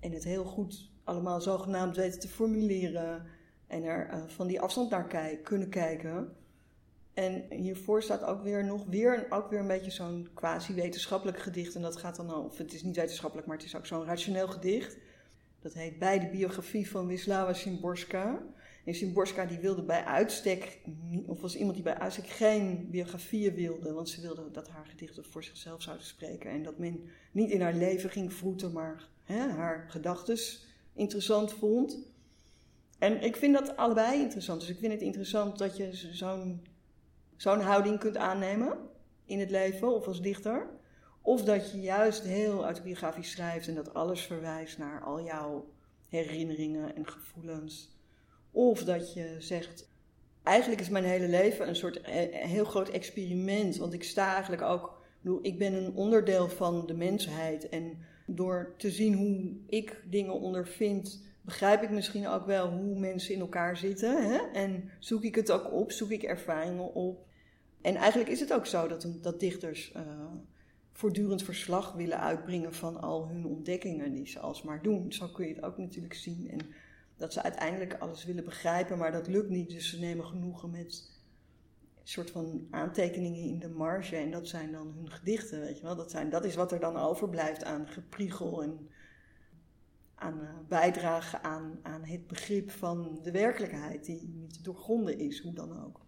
en 0.00 0.12
het 0.12 0.24
heel 0.24 0.44
goed 0.44 0.90
allemaal 1.04 1.40
zogenaamd 1.40 1.96
weten 1.96 2.20
te 2.20 2.28
formuleren 2.28 3.26
en 3.66 3.82
er 3.82 4.10
uh, 4.12 4.22
van 4.26 4.46
die 4.46 4.60
afstand 4.60 4.90
naar 4.90 5.06
kijk, 5.06 5.44
kunnen 5.44 5.68
kijken. 5.68 6.36
En 7.14 7.44
hiervoor 7.50 8.02
staat 8.02 8.24
ook 8.24 8.42
weer 8.42 8.64
nog 8.64 8.84
weer, 8.86 9.26
ook 9.30 9.50
weer 9.50 9.58
een 9.58 9.66
beetje 9.66 9.90
zo'n 9.90 10.28
quasi-wetenschappelijk 10.34 11.38
gedicht. 11.38 11.74
En 11.74 11.82
dat 11.82 11.96
gaat 11.96 12.16
dan, 12.16 12.34
of 12.34 12.58
het 12.58 12.72
is 12.72 12.82
niet 12.82 12.96
wetenschappelijk, 12.96 13.46
maar 13.46 13.56
het 13.56 13.66
is 13.66 13.76
ook 13.76 13.86
zo'n 13.86 14.04
rationeel 14.04 14.48
gedicht. 14.48 14.96
Dat 15.60 15.72
heet 15.72 15.98
Bij 15.98 16.18
de 16.18 16.26
biografie 16.26 16.90
van 16.90 17.06
Wisława 17.06 17.52
Szymborska. 17.52 18.42
En 18.84 18.94
Szymborska 18.94 19.44
die 19.44 19.58
wilde 19.58 19.82
bij 19.82 20.04
uitstek, 20.04 20.78
of 21.26 21.40
was 21.40 21.56
iemand 21.56 21.74
die 21.74 21.84
bij 21.84 21.98
uitstek 21.98 22.26
geen 22.26 22.90
biografieën 22.90 23.54
wilde. 23.54 23.92
Want 23.92 24.08
ze 24.08 24.20
wilde 24.20 24.50
dat 24.50 24.68
haar 24.68 24.86
gedichten 24.86 25.24
voor 25.24 25.44
zichzelf 25.44 25.82
zouden 25.82 26.06
spreken. 26.06 26.50
En 26.50 26.62
dat 26.62 26.78
men 26.78 27.10
niet 27.32 27.50
in 27.50 27.60
haar 27.60 27.74
leven 27.74 28.10
ging 28.10 28.32
vroeten, 28.32 28.72
maar 28.72 29.08
hè, 29.24 29.48
haar 29.48 29.86
gedachten 29.88 30.38
interessant 30.94 31.52
vond. 31.52 31.98
En 32.98 33.22
ik 33.22 33.36
vind 33.36 33.54
dat 33.54 33.76
allebei 33.76 34.20
interessant. 34.20 34.60
Dus 34.60 34.70
ik 34.70 34.78
vind 34.78 34.92
het 34.92 35.02
interessant 35.02 35.58
dat 35.58 35.76
je 35.76 35.90
zo'n 36.12 36.62
zo'n 37.36 37.60
houding 37.60 37.98
kunt 37.98 38.16
aannemen 38.16 38.78
in 39.24 39.38
het 39.40 39.50
leven 39.50 39.94
of 39.94 40.06
als 40.06 40.22
dichter. 40.22 40.66
Of 41.22 41.44
dat 41.44 41.70
je 41.70 41.80
juist 41.80 42.22
heel 42.22 42.64
autobiografisch 42.64 43.30
schrijft 43.30 43.68
en 43.68 43.74
dat 43.74 43.94
alles 43.94 44.20
verwijst 44.20 44.78
naar 44.78 45.02
al 45.02 45.24
jouw 45.24 45.72
herinneringen 46.08 46.96
en 46.96 47.06
gevoelens. 47.06 47.98
Of 48.50 48.84
dat 48.84 49.14
je 49.14 49.36
zegt, 49.38 49.88
eigenlijk 50.42 50.80
is 50.80 50.88
mijn 50.88 51.04
hele 51.04 51.28
leven 51.28 51.68
een 51.68 51.76
soort 51.76 52.00
eh, 52.00 52.46
heel 52.46 52.64
groot 52.64 52.88
experiment. 52.88 53.76
Want 53.76 53.92
ik 53.92 54.04
sta 54.04 54.32
eigenlijk 54.32 54.62
ook, 54.62 55.02
ik 55.42 55.58
ben 55.58 55.72
een 55.74 55.94
onderdeel 55.94 56.48
van 56.48 56.86
de 56.86 56.94
mensheid. 56.94 57.68
En 57.68 57.98
door 58.26 58.74
te 58.78 58.90
zien 58.90 59.14
hoe 59.14 59.56
ik 59.66 60.02
dingen 60.10 60.40
ondervind, 60.40 61.22
begrijp 61.44 61.82
ik 61.82 61.90
misschien 61.90 62.28
ook 62.28 62.46
wel 62.46 62.70
hoe 62.70 62.98
mensen 62.98 63.34
in 63.34 63.40
elkaar 63.40 63.76
zitten. 63.76 64.32
Hè? 64.32 64.38
En 64.52 64.90
zoek 64.98 65.22
ik 65.22 65.34
het 65.34 65.52
ook 65.52 65.72
op, 65.72 65.92
zoek 65.92 66.10
ik 66.10 66.22
ervaringen 66.22 66.94
op. 66.94 67.26
En 67.80 67.96
eigenlijk 67.96 68.30
is 68.30 68.40
het 68.40 68.52
ook 68.52 68.66
zo 68.66 68.88
dat, 68.88 69.08
dat 69.22 69.40
dichters 69.40 69.92
uh, 69.96 70.02
voortdurend 70.92 71.42
verslag 71.42 71.92
willen 71.92 72.20
uitbrengen 72.20 72.74
van 72.74 73.00
al 73.00 73.28
hun 73.28 73.46
ontdekkingen 73.46 74.12
die 74.12 74.26
ze 74.26 74.40
alsmaar 74.40 74.82
doen. 74.82 75.12
Zo 75.12 75.28
kun 75.28 75.48
je 75.48 75.54
het 75.54 75.64
ook 75.64 75.78
natuurlijk 75.78 76.14
zien. 76.14 76.50
En 76.50 76.58
dat 77.16 77.32
ze 77.32 77.42
uiteindelijk 77.42 77.96
alles 77.98 78.24
willen 78.24 78.44
begrijpen, 78.44 78.98
maar 78.98 79.12
dat 79.12 79.26
lukt 79.26 79.50
niet. 79.50 79.70
Dus 79.70 79.90
ze 79.90 79.98
nemen 79.98 80.24
genoegen 80.24 80.70
met 80.70 81.10
een 81.94 82.08
soort 82.08 82.30
van 82.30 82.66
aantekeningen 82.70 83.42
in 83.42 83.58
de 83.58 83.68
marge. 83.68 84.16
En 84.16 84.30
dat 84.30 84.48
zijn 84.48 84.72
dan 84.72 84.92
hun 84.96 85.10
gedichten, 85.10 85.60
weet 85.60 85.76
je 85.76 85.82
wel. 85.82 85.96
Dat, 85.96 86.10
zijn, 86.10 86.30
dat 86.30 86.44
is 86.44 86.54
wat 86.54 86.72
er 86.72 86.80
dan 86.80 86.96
overblijft 86.96 87.64
aan 87.64 87.88
gepriegel 87.88 88.62
en 88.62 88.88
aan 90.14 90.40
uh, 90.40 90.48
bijdrage 90.68 91.42
aan, 91.42 91.78
aan 91.82 92.04
het 92.04 92.26
begrip 92.26 92.70
van 92.70 93.18
de 93.22 93.30
werkelijkheid, 93.30 94.04
die 94.04 94.28
niet 94.34 94.64
doorgronden 94.64 95.18
is, 95.18 95.40
hoe 95.40 95.52
dan 95.52 95.84
ook. 95.84 96.00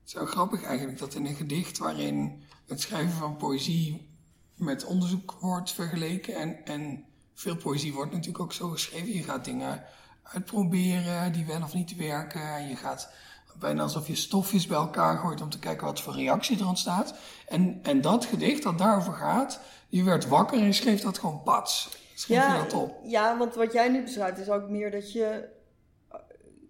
Het 0.00 0.12
is 0.12 0.14
wel 0.14 0.26
grappig 0.26 0.62
eigenlijk 0.62 0.98
dat 0.98 1.14
in 1.14 1.26
een 1.26 1.34
gedicht 1.34 1.78
waarin 1.78 2.42
het 2.66 2.80
schrijven 2.80 3.12
van 3.12 3.36
poëzie 3.36 4.10
met 4.54 4.84
onderzoek 4.84 5.32
wordt 5.40 5.72
vergeleken. 5.72 6.34
En, 6.34 6.64
en 6.64 7.04
veel 7.34 7.56
poëzie 7.56 7.92
wordt 7.92 8.12
natuurlijk 8.12 8.44
ook 8.44 8.52
zo 8.52 8.68
geschreven. 8.68 9.12
Je 9.12 9.22
gaat 9.22 9.44
dingen 9.44 9.84
uitproberen 10.22 11.32
die 11.32 11.46
wel 11.46 11.62
of 11.62 11.74
niet 11.74 11.96
werken. 11.96 12.54
En 12.54 12.68
je 12.68 12.76
gaat 12.76 13.12
bijna 13.58 13.82
alsof 13.82 14.06
je 14.06 14.14
stofjes 14.14 14.66
bij 14.66 14.76
elkaar 14.76 15.18
gooit 15.18 15.40
om 15.40 15.50
te 15.50 15.58
kijken 15.58 15.86
wat 15.86 16.00
voor 16.00 16.14
reactie 16.14 16.58
er 16.58 16.66
ontstaat. 16.66 17.14
En, 17.48 17.78
en 17.82 18.00
dat 18.00 18.24
gedicht 18.24 18.62
dat 18.62 18.78
daarover 18.78 19.12
gaat, 19.12 19.60
je 19.88 20.02
werd 20.02 20.28
wakker 20.28 20.58
en 20.58 20.64
je 20.64 20.72
schreef 20.72 21.00
dat 21.00 21.18
gewoon 21.18 21.42
pats. 21.42 22.02
Ja, 22.14 22.54
je 22.54 22.62
dat 22.62 22.72
op? 22.72 23.00
Ja, 23.04 23.38
want 23.38 23.54
wat 23.54 23.72
jij 23.72 23.88
nu 23.88 24.02
beschrijft 24.02 24.38
is 24.38 24.50
ook 24.50 24.68
meer 24.68 24.90
dat 24.90 25.12
je 25.12 25.48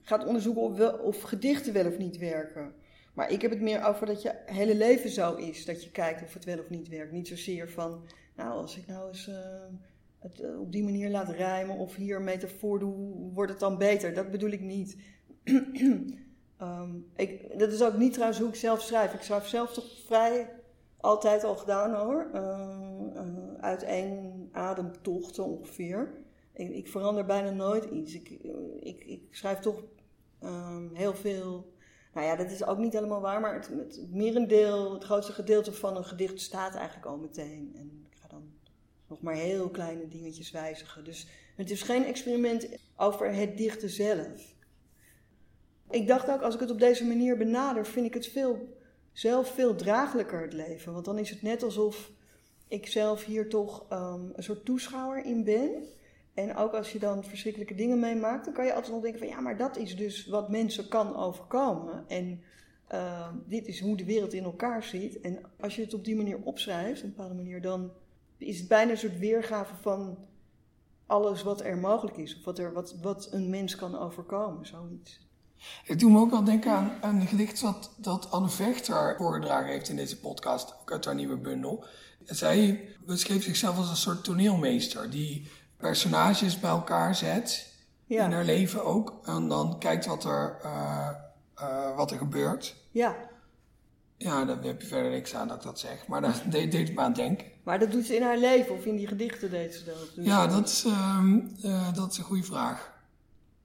gaat 0.03 0.27
onderzoeken 0.27 0.63
of, 0.63 0.77
wel, 0.77 0.93
of 0.93 1.23
gedichten 1.23 1.73
wel 1.73 1.87
of 1.87 1.99
niet 1.99 2.19
werken. 2.19 2.75
Maar 3.15 3.31
ik 3.31 3.43
heb 3.43 3.51
het 3.51 3.61
meer 3.61 3.85
over 3.85 4.07
dat 4.07 4.23
je 4.23 4.35
hele 4.47 4.75
leven 4.75 5.11
zo 5.11 5.35
is. 5.35 5.65
Dat 5.65 5.85
je 5.85 5.91
kijkt 5.91 6.23
of 6.23 6.35
het 6.35 6.45
wel 6.45 6.59
of 6.59 6.71
niet 6.71 6.89
werkt. 6.89 7.13
Niet 7.13 7.29
zozeer 7.29 7.71
van, 7.71 8.05
nou, 8.37 8.51
als 8.51 8.77
ik 8.77 8.87
nou 8.87 9.09
eens 9.09 9.29
uh, 9.29 9.35
het 10.19 10.41
uh, 10.41 10.61
op 10.61 10.73
die 10.73 10.85
manier 10.85 11.11
laat 11.11 11.29
rijmen 11.29 11.77
of 11.77 11.95
hier 11.95 12.17
een 12.17 12.25
metafoor 12.25 12.79
doe, 12.79 12.95
wordt 13.33 13.51
het 13.51 13.61
dan 13.61 13.79
beter. 13.79 14.15
Dat 14.15 14.31
bedoel 14.31 14.51
ik 14.51 14.61
niet. 14.61 14.97
um, 16.61 17.11
ik, 17.17 17.59
dat 17.59 17.73
is 17.73 17.83
ook 17.83 17.97
niet 17.97 18.13
trouwens 18.13 18.41
hoe 18.41 18.49
ik 18.49 18.55
zelf 18.55 18.83
schrijf. 18.83 19.15
Ik 19.15 19.23
schrijf 19.23 19.47
zelf 19.47 19.73
toch 19.73 19.87
vrij 20.07 20.51
altijd 21.01 21.45
al 21.45 21.57
gedaan 21.57 21.95
hoor. 21.95 22.31
Uh, 22.35 23.15
uit 23.61 23.83
één 23.83 24.34
ademtocht 24.55 25.39
ongeveer. 25.39 26.13
Ik, 26.53 26.71
ik, 26.71 26.89
verander 26.89 27.25
bijna 27.25 27.51
nooit 27.51 27.85
iets. 27.85 28.15
Ik, 28.15 28.29
ik, 28.81 29.05
ik 29.05 29.23
schrijf 29.31 29.59
toch 29.59 29.83
um, 30.43 30.91
heel 30.95 31.15
veel 31.15 31.73
nou 32.15 32.27
ja, 32.27 32.37
dat 32.37 32.51
is 32.51 32.65
ook 32.65 32.79
niet 32.79 32.93
helemaal 32.93 33.21
waar, 33.21 33.41
maar 33.41 33.55
het, 33.55 33.69
het, 33.69 34.07
merendeel, 34.11 34.93
het 34.93 35.05
grootste 35.05 35.33
gedeelte 35.33 35.73
van 35.73 35.97
een 35.97 36.05
gedicht 36.05 36.41
staat 36.41 36.75
eigenlijk 36.75 37.07
al 37.07 37.17
meteen. 37.17 37.73
En 37.77 38.07
ik 38.11 38.19
ga 38.21 38.29
dan 38.29 38.53
nog 39.09 39.23
maar 39.23 39.35
heel 39.35 39.71
kleine 39.71 40.09
dingetjes 40.09 40.51
wijzigen. 40.51 41.05
Dus 41.05 41.27
het 41.57 41.71
is 41.71 41.83
geen 41.83 42.05
experiment 42.05 42.69
over 42.97 43.35
het 43.35 43.57
dichten 43.57 43.91
zelf. 43.91 44.55
Ik 45.91 46.07
dacht 46.07 46.31
ook, 46.31 46.41
als 46.41 46.55
ik 46.55 46.61
het 46.61 46.71
op 46.71 46.79
deze 46.79 47.05
manier 47.05 47.37
benader, 47.37 47.87
vind 47.87 48.07
ik 48.07 48.15
het 48.15 48.27
veel, 48.27 48.79
zelf 49.13 49.49
veel 49.49 49.75
draaglijker 49.75 50.41
het 50.41 50.53
leven. 50.53 50.93
Want 50.93 51.05
dan 51.05 51.19
is 51.19 51.31
het 51.31 51.43
net 51.43 51.63
alsof 51.63 52.11
ik 52.75 52.87
zelf 52.87 53.25
hier 53.25 53.49
toch 53.49 53.85
um, 53.93 54.33
een 54.35 54.43
soort 54.43 54.65
toeschouwer 54.65 55.25
in 55.25 55.45
ben. 55.45 55.71
En 56.35 56.57
ook 56.57 56.73
als 56.73 56.93
je 56.93 56.99
dan 56.99 57.25
verschrikkelijke 57.25 57.75
dingen 57.75 58.01
meemaakt, 58.01 58.45
dan 58.45 58.55
kan 58.55 58.65
je 58.65 58.75
altijd 58.75 58.93
nog 58.93 59.03
denken 59.03 59.21
van 59.21 59.29
ja, 59.29 59.41
maar 59.41 59.57
dat 59.57 59.77
is 59.77 59.97
dus 59.97 60.27
wat 60.27 60.49
mensen 60.49 60.89
kan 60.89 61.17
overkomen. 61.17 62.05
En 62.09 62.43
uh, 62.93 63.29
dit 63.47 63.67
is 63.67 63.81
hoe 63.81 63.97
de 63.97 64.05
wereld 64.05 64.33
in 64.33 64.45
elkaar 64.45 64.83
zit. 64.83 65.21
En 65.21 65.39
als 65.61 65.77
je 65.77 65.83
het 65.83 65.95
op 65.95 66.05
die 66.05 66.17
manier 66.17 66.39
opschrijft, 66.43 66.99
op 66.99 67.05
een 67.05 67.15
bepaalde 67.15 67.35
manier, 67.35 67.61
dan 67.61 67.91
is 68.39 68.59
het 68.59 68.69
bijna 68.69 68.91
een 68.91 68.99
soort 68.99 69.19
weergave 69.19 69.75
van 69.75 70.19
alles 71.07 71.43
wat 71.43 71.61
er 71.61 71.79
mogelijk 71.79 72.17
is. 72.17 72.37
Of 72.37 72.45
wat, 72.45 72.59
er, 72.59 72.73
wat, 72.73 72.97
wat 73.03 73.29
een 73.33 73.51
mens 73.51 73.77
kan 73.77 73.99
overkomen, 73.99 74.67
zoiets. 74.67 75.25
Ik 75.85 75.99
doe 75.99 76.11
me 76.11 76.21
ook 76.21 76.31
wel 76.31 76.45
denken 76.45 76.73
aan 77.01 77.21
een 77.21 77.27
gedicht 77.27 77.61
wat, 77.61 77.95
dat 77.97 78.31
Anne 78.31 78.49
Vechter 78.49 79.15
voorgedragen 79.17 79.71
heeft 79.71 79.89
in 79.89 79.97
deze 79.97 80.21
podcast, 80.21 80.75
ook 80.81 80.93
uit 80.93 81.05
haar 81.05 81.15
nieuwe 81.15 81.37
bundel. 81.37 81.85
Zij 82.25 82.89
beschreef 83.07 83.43
zichzelf 83.43 83.77
als 83.77 83.89
een 83.91 83.97
soort 83.97 84.25
toneelmeester 84.25 85.11
die 85.11 85.51
personages 85.77 86.61
bij 86.61 86.71
elkaar 86.71 87.15
zet. 87.15 87.73
In 88.07 88.33
haar 88.33 88.45
leven 88.45 88.85
ook. 88.85 89.21
En 89.25 89.49
dan 89.49 89.79
kijkt 89.79 90.07
wat 90.07 90.25
er, 90.25 90.59
uh, 90.65 91.09
uh, 91.61 91.97
wat 91.97 92.11
er 92.11 92.19
gebeurt. 92.19 92.75
Ja. 92.91 93.17
Ja, 94.17 94.45
daar 94.45 94.63
heb 94.63 94.81
je 94.81 94.87
verder 94.87 95.11
niks 95.11 95.35
aan 95.35 95.49
dat 95.49 95.57
ik 95.57 95.63
dat 95.63 95.79
zeg. 95.79 96.07
Maar 96.07 96.21
dat 96.21 96.43
deed, 96.51 96.73
deed 96.73 96.95
me 96.95 97.01
aan 97.01 97.13
denken. 97.13 97.47
Maar 97.63 97.79
dat 97.79 97.91
doet 97.91 98.07
ze 98.07 98.17
in 98.17 98.23
haar 98.23 98.39
leven 98.39 98.75
of 98.75 98.85
in 98.85 98.97
die 98.97 99.07
gedichten 99.07 99.51
deed 99.51 99.75
ze 99.75 99.85
dat? 99.85 100.15
Dus 100.15 100.27
ja, 100.27 100.47
dat 100.47 100.69
is, 100.69 100.85
uh, 100.85 101.95
dat 101.95 102.13
is 102.13 102.19
een 102.19 102.25
goede 102.25 102.43
vraag. 102.43 102.93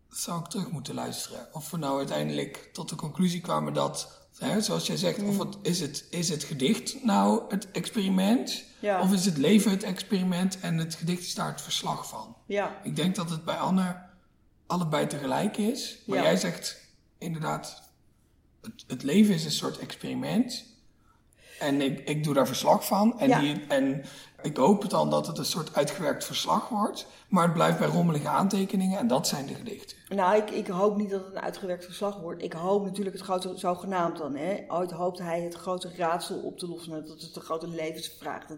Dat 0.10 0.18
zou 0.18 0.40
ik 0.40 0.46
terug 0.46 0.72
moeten 0.72 0.94
luisteren. 0.94 1.48
Of 1.52 1.72
we 1.72 1.78
nou 1.78 1.98
uiteindelijk 1.98 2.70
tot 2.74 2.90
de 2.90 2.96
conclusie 2.96 3.42
kwamen 3.42 3.74
dat, 3.74 4.19
hè, 4.38 4.62
zoals 4.62 4.88
jij 4.88 4.98
zegt, 4.98 5.24
of 5.24 5.38
het, 5.38 5.58
is, 5.62 5.80
het, 5.80 6.06
is 6.10 6.30
het 6.30 6.44
gedicht 6.44 7.04
nou 7.04 7.42
het 7.50 7.72
experiment? 7.72 8.64
Ja. 8.80 9.02
Of 9.02 9.14
is 9.14 9.26
het 9.26 9.38
leven 9.38 9.72
het 9.72 9.84
experiment 9.84 10.60
en 10.60 10.78
het 10.78 10.96
gedicht 10.96 11.22
is 11.22 11.36
daar 11.36 11.52
het 11.52 11.62
verslag 11.62 12.08
van? 12.08 12.36
Ja. 12.46 12.80
Ik 12.84 12.96
denk 12.96 13.16
dat 13.16 13.30
het 13.30 13.46
bij 13.46 13.58
Anne 13.58 13.96
allebei 14.68 15.08
tegelijk 15.08 15.58
is. 15.58 15.98
Maar 16.06 16.22
jij 16.22 16.38
zegt 16.38 16.78
inderdaad, 17.18 17.82
het, 18.62 18.84
het, 18.88 19.04
leven 19.04 19.34
is 19.34 19.46
een 19.46 19.52
soort 19.52 19.80
experiment. 19.80 20.66
En 21.60 21.82
ik, 21.82 22.00
ik 22.10 22.24
doe 22.24 22.34
daar 22.34 22.48
verslag 22.48 22.86
van. 22.86 23.20
En, 23.20 23.40
die, 23.40 23.66
en 23.68 24.04
ik 24.42 24.58
hoop 24.58 24.90
dan 24.90 25.10
dat 25.10 25.28
het 25.28 25.38
een 25.38 25.46
soort 25.46 25.76
uitgewerkt 25.76 26.26
verslag 26.26 26.70
wordt. 26.70 27.08
Maar 27.30 27.44
het 27.44 27.54
blijft 27.54 27.80
bij 27.80 27.88
rommelige 27.88 28.28
aantekeningen 28.28 29.00
en 29.00 29.08
dat 29.08 29.28
zijn 29.28 29.46
de 29.46 29.54
gedichten. 29.54 29.98
Nou, 30.10 30.38
ik, 30.38 30.50
ik 30.50 30.68
hoop 30.68 30.98
niet 30.98 31.10
dat 31.10 31.26
het 31.26 31.36
een 31.36 31.42
uitgewerkt 31.42 31.86
verslag 31.86 32.20
wordt. 32.20 32.44
Ik 32.44 32.54
hoop 32.54 32.84
natuurlijk 32.84 33.16
het 33.16 33.26
grote, 33.26 33.58
zogenaamd 33.58 34.18
dan. 34.18 34.36
Hè. 34.36 34.64
Ooit 34.68 34.92
hoopt 34.92 35.20
hij 35.20 35.42
het 35.42 35.56
grote 35.56 35.92
raadsel 35.96 36.38
op 36.38 36.58
te 36.58 36.68
lossen. 36.68 37.06
Dat 37.06 37.18
is 37.18 37.34
de 37.34 37.40
grote 37.40 37.68
levensvraag. 37.68 38.46
Dat, 38.46 38.58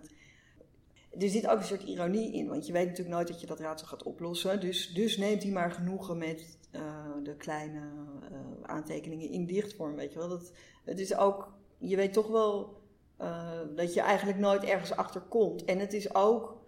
er 1.19 1.29
zit 1.29 1.47
ook 1.47 1.59
een 1.59 1.65
soort 1.65 1.83
ironie 1.83 2.33
in, 2.33 2.47
want 2.47 2.67
je 2.67 2.73
weet 2.73 2.87
natuurlijk 2.87 3.15
nooit 3.15 3.27
dat 3.27 3.41
je 3.41 3.47
dat 3.47 3.59
raadsel 3.59 3.87
gaat 3.87 4.03
oplossen. 4.03 4.59
Dus, 4.59 4.93
dus 4.93 5.17
neemt 5.17 5.43
hij 5.43 5.51
maar 5.51 5.71
genoegen 5.71 6.17
met 6.17 6.57
uh, 6.71 6.81
de 7.23 7.35
kleine 7.35 7.79
uh, 7.79 8.37
aantekeningen 8.61 9.29
in 9.29 9.45
dichtvorm, 9.45 9.95
weet 9.95 10.13
je 10.13 10.19
wel. 10.19 10.29
Dat, 10.29 10.51
het 10.83 10.99
is 10.99 11.15
ook, 11.15 11.53
je 11.77 11.95
weet 11.95 12.13
toch 12.13 12.27
wel 12.27 12.80
uh, 13.21 13.59
dat 13.75 13.93
je 13.93 14.01
eigenlijk 14.01 14.39
nooit 14.39 14.63
ergens 14.63 14.95
achter 14.95 15.21
komt. 15.21 15.65
En 15.65 15.79
het 15.79 15.93
is 15.93 16.15
ook 16.15 16.61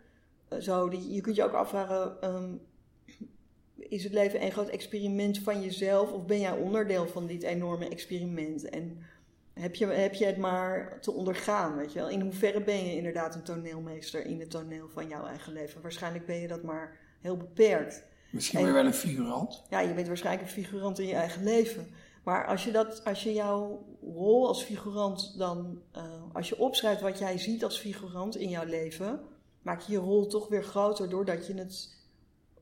zo, 0.60 0.92
je 0.92 1.22
kunt 1.22 1.36
je 1.36 1.44
ook 1.44 1.54
afvragen, 1.54 2.34
um, 2.36 2.62
is 3.76 4.04
het 4.04 4.13
leven 4.13 4.44
een 4.44 4.52
groot 4.52 4.70
experiment 4.70 5.39
van 5.39 5.62
jezelf 5.62 6.12
of 6.12 6.26
ben 6.26 6.39
jij 6.39 6.52
onderdeel 6.52 7.08
van 7.08 7.28
dit 7.28 7.44
enorme 7.44 7.89
experiment? 7.89 8.70
En 8.70 9.04
heb 9.54 9.76
je, 9.76 9.86
heb 9.86 10.13
je 10.13 10.26
het 10.26 10.38
maar 10.38 10.98
te 11.02 11.12
ondergaan, 11.12 11.76
weet 11.76 11.94
je 11.94 12.00
wel? 12.00 12.10
In 12.10 12.22
hoeverre 12.22 12.63
ben 12.63 12.86
je 12.86 12.96
inderdaad 12.96 13.36
een 13.36 13.44
toneelmeester 13.44 14.26
in 14.26 14.39
het 14.39 14.50
toneel 14.50 14.89
van 14.89 15.08
jouw 15.08 15.26
eigen 15.26 15.54
leven? 15.54 15.82
Waarschijnlijk 15.82 16.26
ben 16.26 16.39
je 16.39 16.48
dat 16.48 16.63
maar 16.63 16.98
heel 17.22 17.38
beperkt. 17.38 18.04
Misschien 18.30 18.60
ben 18.60 18.68
je 18.68 18.74
wel 18.74 18.86
een 18.86 18.94
figurant. 18.94 19.63
Ja, 19.70 19.80
je 19.80 19.94
bent 19.94 20.08
waarschijnlijk 20.08 20.48
een 20.48 20.63
figurant 20.63 21.00
in 21.00 21.08
je 21.08 21.16
eigen 21.16 21.44
leven. 21.44 21.88
Maar 22.23 22.47
als 22.47 22.63
je, 22.63 22.71
dat, 22.71 23.05
als 23.05 23.23
je 23.23 23.33
jouw 23.33 23.86
rol 24.01 24.47
als 24.47 24.63
figurant 24.63 25.38
dan, 25.38 25.81
uh, 25.97 26.03
als 26.33 26.49
je 26.49 26.59
opschrijft 26.59 27.01
wat 27.01 27.19
jij 27.19 27.38
ziet 27.38 27.63
als 27.63 27.79
figurant 27.79 28.36
in 28.36 28.49
jouw 28.49 28.65
leven, 28.65 29.21
maak 29.62 29.81
je 29.81 29.91
je 29.91 29.97
rol 29.97 30.27
toch 30.27 30.47
weer 30.47 30.63
groter 30.63 31.09
doordat 31.09 31.47
je 31.47 31.53
het 31.53 32.01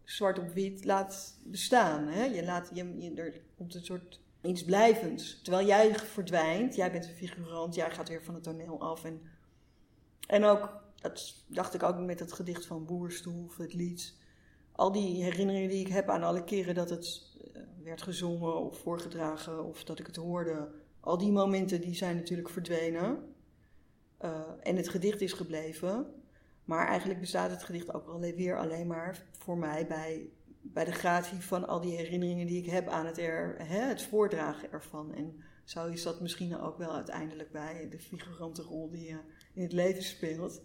zwart 0.04 0.40
op 0.40 0.50
wit 0.50 0.86
laat 0.86 1.38
bestaan. 1.44 2.08
Hè? 2.08 2.24
Je 2.24 2.44
laat 2.44 2.72
je, 2.74 3.00
je 3.00 3.14
er 3.14 3.42
komt 3.58 3.76
een 3.76 3.86
soort 3.86 4.20
iets 4.42 4.64
blijvends. 4.64 5.42
Terwijl 5.42 5.68
jij 5.68 5.96
verdwijnt, 5.96 6.76
jij 6.76 6.92
bent 6.92 7.06
een 7.06 7.16
figurant, 7.16 7.76
jij 7.76 7.92
gaat 7.92 8.10
weer 8.10 8.24
van 8.24 8.34
het 8.34 8.44
toneel 8.44 8.82
af. 8.82 9.04
En, 9.04 9.22
en 10.28 10.44
ook, 10.44 10.82
dat 11.02 11.44
dacht 11.48 11.74
ik 11.74 11.84
ook 11.84 12.00
met 12.00 12.20
het 12.20 12.34
gedicht 12.34 12.66
van 12.66 12.86
Boerstoel 12.86 13.52
het 13.58 13.74
lied. 13.74 14.14
Al 14.72 14.92
die 14.92 15.24
herinneringen 15.24 15.70
die 15.70 15.86
ik 15.86 15.92
heb 15.92 16.10
aan 16.10 16.24
alle 16.24 16.44
keren 16.44 16.76
dat 16.76 16.90
het 16.90 17.06
eh, 17.06 17.31
werd 17.84 18.02
gezongen 18.02 18.56
of 18.56 18.78
voorgedragen 18.78 19.66
of 19.66 19.84
dat 19.84 20.00
ik 20.00 20.06
het 20.06 20.16
hoorde. 20.16 20.72
Al 21.00 21.18
die 21.18 21.32
momenten 21.32 21.82
die 21.82 21.96
zijn 21.96 22.16
natuurlijk 22.16 22.50
verdwenen. 22.50 23.34
Uh, 24.22 24.42
en 24.62 24.76
het 24.76 24.90
gedicht 24.90 25.22
is 25.22 25.34
gebleven. 25.34 26.14
Maar 26.66 26.88
eigenlijk 26.88 27.20
bestaat 27.20 27.50
het 27.50 27.64
gedicht 27.64 27.94
ook 27.94 28.06
wel 28.06 28.20
weer 28.20 28.58
alleen 28.58 28.88
maar 28.88 29.26
voor 29.38 29.58
mij 29.58 29.88
bij 29.88 30.30
bij 30.62 30.86
de 30.86 30.92
gratie 30.92 31.38
van 31.38 31.68
al 31.68 31.82
die 31.82 31.96
herinneringen 31.96 32.48
die 32.48 32.64
ik 32.64 32.70
heb 32.70 32.88
aan 32.88 33.06
het, 33.06 33.18
er, 33.18 33.56
hè, 33.58 33.80
het 33.80 34.04
voordragen 34.04 34.72
ervan. 34.72 35.14
En 35.14 35.44
zo 35.64 35.88
is 35.88 36.04
dat 36.04 36.22
misschien 36.22 36.60
ook 36.60 36.78
wel 36.78 36.96
uiteindelijk 36.96 37.52
bij 37.52 37.88
de 37.90 38.00
figurante 38.00 38.62
rol 38.62 38.90
die 38.90 39.08
je 39.08 39.20
in 39.54 39.62
het 39.62 39.74
leven 39.74 40.04
speelt. 40.04 40.62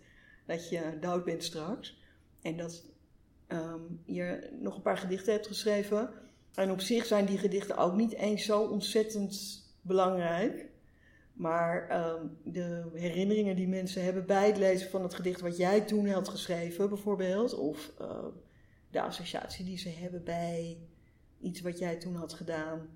Dat 0.47 0.69
je 0.69 0.99
dood 1.01 1.25
bent 1.25 1.45
straks. 1.45 2.03
En 2.43 2.57
dat 2.57 2.85
um, 3.49 4.01
je 4.05 4.57
nog 4.61 4.77
een 4.77 4.83
paar 4.83 4.99
gedichten 4.99 5.33
hebt 5.33 5.47
geschreven. 5.47 6.11
En 6.57 6.71
op 6.71 6.81
zich 6.81 7.07
zijn 7.07 7.27
die 7.27 7.39
gedichten 7.39 7.77
ook 7.77 7.95
niet 7.95 8.13
eens 8.13 8.45
zo 8.45 8.63
ontzettend 8.63 9.63
belangrijk. 9.81 10.69
Maar 11.33 12.05
um, 12.11 12.37
de 12.45 12.91
herinneringen 12.93 13.57
die 13.57 13.69
mensen 13.69 14.05
hebben 14.05 14.27
bij 14.27 14.47
het 14.47 14.57
lezen 14.57 14.91
van 14.91 15.03
het 15.03 15.15
gedicht 15.15 15.41
wat 15.41 15.57
jij 15.57 15.81
toen 15.81 16.09
had 16.09 16.29
geschreven, 16.29 16.89
bijvoorbeeld, 16.89 17.55
of 17.55 17.93
uh, 18.01 18.25
de 18.91 19.03
associatie 19.03 19.65
die 19.65 19.79
ze 19.79 19.89
hebben 19.89 20.25
bij 20.25 20.79
iets 21.41 21.61
wat 21.61 21.79
jij 21.79 21.97
toen 21.97 22.15
had 22.15 22.33
gedaan. 22.33 22.89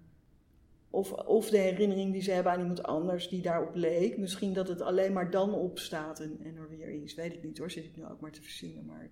Of, 0.91 1.13
of 1.13 1.51
de 1.51 1.59
herinnering 1.59 2.13
die 2.13 2.23
ze 2.23 2.31
hebben 2.31 2.53
aan 2.53 2.61
iemand 2.61 2.83
anders 2.83 3.29
die 3.29 3.43
daarop 3.43 3.75
leek. 3.75 4.19
Misschien 4.19 4.53
dat 4.53 4.69
het 4.69 4.81
alleen 4.81 5.13
maar 5.13 5.31
dan 5.31 5.55
opstaat 5.55 6.21
en, 6.21 6.39
en 6.45 6.57
er 6.57 6.69
weer 6.69 7.03
is. 7.03 7.15
Weet 7.15 7.33
ik 7.33 7.43
niet 7.43 7.59
hoor, 7.59 7.71
zit 7.71 7.85
ik 7.85 7.97
nu 7.97 8.05
ook 8.05 8.21
maar 8.21 8.33
te 8.33 8.43
verzinnen. 8.43 8.87
Maar 8.87 9.11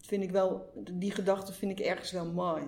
vind 0.00 0.22
ik 0.22 0.30
wel, 0.30 0.72
die 0.92 1.10
gedachte 1.10 1.52
vind 1.52 1.78
ik 1.78 1.86
ergens 1.86 2.10
wel 2.12 2.32
mooi. 2.32 2.62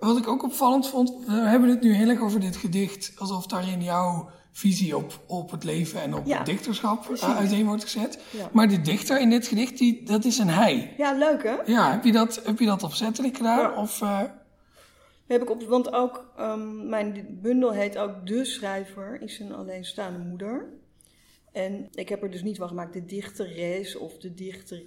Wat 0.00 0.18
ik 0.18 0.28
ook 0.28 0.42
opvallend 0.42 0.88
vond, 0.88 1.12
we 1.26 1.32
hebben 1.32 1.68
het 1.68 1.80
nu 1.80 1.94
heel 1.94 2.08
erg 2.08 2.20
over 2.20 2.40
dit 2.40 2.56
gedicht, 2.56 3.12
alsof 3.16 3.46
daarin 3.46 3.82
jouw 3.82 4.30
visie 4.52 4.96
op, 4.96 5.20
op 5.26 5.50
het 5.50 5.64
leven 5.64 6.02
en 6.02 6.14
op 6.14 6.26
Ja, 6.26 6.36
het 6.36 6.46
dichterschap 6.46 7.08
uh, 7.10 7.36
uiteen 7.36 7.66
wordt 7.66 7.82
gezet. 7.82 8.18
Ja. 8.30 8.50
Maar 8.52 8.68
de 8.68 8.80
dichter 8.80 9.20
in 9.20 9.30
dit 9.30 9.46
gedicht, 9.46 9.78
die, 9.78 10.02
dat 10.02 10.24
is 10.24 10.38
een 10.38 10.48
hij. 10.48 10.94
Ja, 10.96 11.12
leuk 11.12 11.42
hè? 11.42 11.56
Ja, 11.66 11.90
heb 11.90 12.04
je 12.04 12.12
dat, 12.12 12.40
heb 12.44 12.58
je 12.58 12.66
dat 12.66 12.82
opzettelijk 12.82 13.36
gedaan? 13.36 13.76
Of, 13.76 14.02
eh, 14.02 14.22
Heb 15.26 15.42
ik 15.42 15.50
op, 15.50 15.62
want 15.62 15.92
ook 15.92 16.32
ehm, 16.36 16.88
mijn 16.88 17.38
bundel 17.42 17.72
heet 17.72 17.98
ook 17.98 18.26
De 18.26 18.44
Schrijver 18.44 19.22
is 19.22 19.38
een 19.38 19.54
alleenstaande 19.54 20.18
moeder. 20.18 20.68
En 21.52 21.88
ik 21.90 22.08
heb 22.08 22.22
er 22.22 22.30
dus 22.30 22.42
niet 22.42 22.56
van 22.56 22.68
gemaakt 22.68 22.92
de 22.92 23.04
dichteres 23.04 23.96
of 23.96 24.18
de 24.18 24.34
dichter 24.34 24.82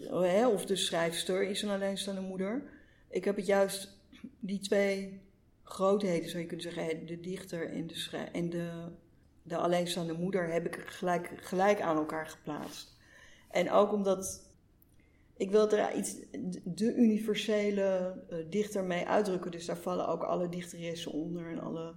of 0.48 0.66
de 0.66 0.76
schrijfster 0.76 1.50
is 1.50 1.62
een 1.62 1.70
alleenstaande 1.70 2.22
moeder. 2.22 2.64
Ik 3.10 3.26
heb 3.26 3.36
het 3.36 3.46
juist 3.46 4.03
die 4.40 4.60
twee 4.60 5.22
grootheden, 5.64 6.30
zou 6.30 6.42
je 6.42 6.48
kunnen 6.48 6.74
zeggen, 6.74 7.06
de 7.06 7.20
dichter 7.20 7.70
en 7.70 7.88
de, 7.88 8.18
en 8.32 8.50
de, 8.50 8.92
de 9.44 9.58
alleenstaande 9.58 10.14
moeder, 10.14 10.52
heb 10.52 10.66
ik 10.66 10.76
gelijk, 10.86 11.32
gelijk 11.36 11.82
aan 11.82 11.98
elkaar 11.98 12.28
geplaatst. 12.28 12.98
En 13.50 13.72
ook 13.72 13.94
omdat 13.94 14.52
ik 15.38 15.52
wil 15.52 15.72
er 15.72 15.96
iets, 15.96 16.16
de 16.64 16.94
universele 16.96 18.22
eh, 18.30 18.38
dichter 18.50 18.84
mee 18.84 19.06
uitdrukken. 19.06 19.52
Dus 19.52 19.66
daar 19.66 19.78
vallen 19.78 20.08
ook 20.08 20.24
alle 20.24 20.50
dichteressen 20.50 21.12
onder 21.12 21.52
en 21.52 21.60
alle... 21.60 21.94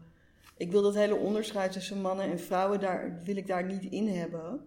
Ik 0.57 0.71
wil 0.71 0.83
dat 0.83 0.95
hele 0.95 1.15
onderscheid 1.15 1.73
tussen 1.73 2.01
mannen 2.01 2.31
en 2.31 2.41
vrouwen, 2.41 2.81
daar 2.81 3.21
wil 3.25 3.37
ik 3.37 3.47
daar 3.47 3.65
niet 3.65 3.85
in 3.85 4.09
hebben. 4.09 4.61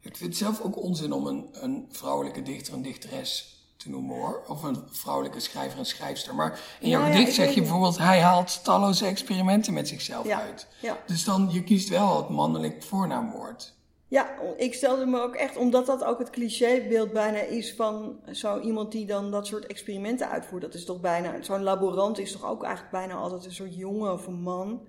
ik 0.00 0.16
vind 0.16 0.30
het 0.30 0.38
zelf 0.38 0.60
ook 0.60 0.82
onzin 0.82 1.12
om 1.12 1.26
een, 1.26 1.48
een 1.52 1.86
vrouwelijke 1.88 2.42
dichter 2.42 2.74
een 2.74 2.82
dichteres 2.82 3.57
te 3.78 3.90
noemen 3.90 4.16
hoor. 4.16 4.42
Of 4.48 4.62
een 4.62 4.82
vrouwelijke 4.90 5.40
schrijver 5.40 5.78
een 5.78 5.86
schrijfster. 5.86 6.34
Maar 6.34 6.60
in 6.80 6.88
jouw 6.88 7.00
ja, 7.06 7.10
gedicht 7.10 7.34
zeg 7.34 7.44
je 7.44 7.50
niet. 7.50 7.60
bijvoorbeeld, 7.60 7.98
hij 7.98 8.20
haalt 8.20 8.64
talloze 8.64 9.06
experimenten 9.06 9.72
met 9.72 9.88
zichzelf 9.88 10.26
Ja. 10.26 10.40
uit. 10.40 10.66
Dus 11.06 11.24
dan, 11.24 11.48
je 11.50 11.64
kiest 11.64 11.88
wel 11.88 12.16
het 12.16 12.28
mannelijk 12.28 12.82
voornaamwoord. 12.82 13.76
Ja, 14.08 14.28
ik 14.56 14.74
stelde 14.74 15.06
me 15.06 15.20
ook 15.20 15.34
echt, 15.34 15.56
omdat 15.56 15.86
dat 15.86 16.04
ook 16.04 16.18
het 16.18 16.30
clichébeeld 16.30 17.12
bijna 17.12 17.40
is 17.40 17.74
van 17.74 18.16
zo 18.32 18.60
iemand 18.60 18.92
die 18.92 19.06
dan 19.06 19.30
dat 19.30 19.46
soort 19.46 19.66
experimenten 19.66 20.28
uitvoert. 20.28 20.62
Dat 20.62 20.74
is 20.74 20.84
toch 20.84 21.00
bijna, 21.00 21.42
zo'n 21.42 21.62
laborant 21.62 22.18
is 22.18 22.32
toch 22.32 22.44
ook 22.50 22.62
eigenlijk 22.62 22.92
bijna 22.92 23.14
altijd 23.14 23.44
een 23.44 23.52
soort 23.52 23.74
jongen 23.76 24.12
of 24.12 24.26
een 24.26 24.40
man. 24.40 24.80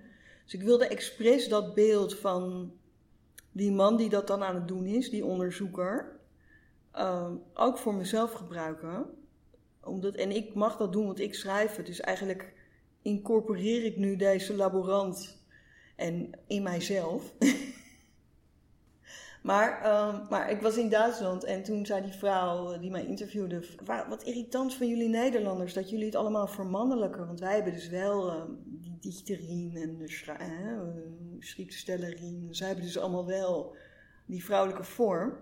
Dus 0.44 0.54
ik 0.54 0.62
wilde 0.62 0.86
expres 0.86 1.48
dat 1.48 1.74
beeld 1.74 2.18
van 2.18 2.72
die 3.52 3.72
man 3.72 3.96
die 3.96 4.08
dat 4.08 4.26
dan 4.26 4.42
aan 4.42 4.54
het 4.54 4.68
doen 4.68 4.86
is, 4.86 5.10
die 5.10 5.24
onderzoeker, 5.24 6.19
ehm, 6.92 7.34
ook 7.54 7.78
voor 7.78 7.94
mezelf 7.94 8.32
gebruiken. 8.32 9.06
Omdat, 9.84 10.14
en 10.14 10.30
ik 10.30 10.54
mag 10.54 10.76
dat 10.76 10.92
doen, 10.92 11.06
want 11.06 11.20
ik 11.20 11.34
schrijf 11.34 11.76
het. 11.76 11.86
Dus 11.86 12.00
eigenlijk 12.00 12.52
incorporeer 13.02 13.84
ik 13.84 13.96
nu 13.96 14.16
deze 14.16 14.54
laborant 14.54 15.44
en 15.96 16.30
in 16.46 16.62
mijzelf. 16.62 17.32
Maar, 19.42 19.82
ehm, 19.82 20.26
maar 20.30 20.50
ik 20.50 20.60
was 20.60 20.76
in 20.76 20.88
Duitsland 20.88 21.44
en 21.44 21.62
toen 21.62 21.86
zei 21.86 22.02
die 22.02 22.12
vrouw 22.12 22.78
die 22.78 22.90
mij 22.90 23.06
interviewde: 23.06 23.64
"Wa- 23.84 24.08
Wat 24.08 24.22
irritant 24.22 24.74
van 24.74 24.88
jullie 24.88 25.08
Nederlanders 25.08 25.74
dat 25.74 25.90
jullie 25.90 26.04
het 26.04 26.14
allemaal 26.14 26.46
vermannelijken. 26.46 27.26
Want 27.26 27.40
wij 27.40 27.54
hebben 27.54 27.72
dus 27.72 27.88
wel 27.88 28.30
ehm, 28.30 28.50
die 28.64 28.96
dichterin 29.00 29.76
en 29.76 29.96
de 29.96 30.22
eh, 30.38 30.78
schriftstellerin. 31.38 32.48
Zij 32.50 32.66
hebben 32.66 32.84
dus 32.84 32.98
allemaal 32.98 33.26
wel 33.26 33.76
die 34.26 34.44
vrouwelijke 34.44 34.84
vorm. 34.84 35.32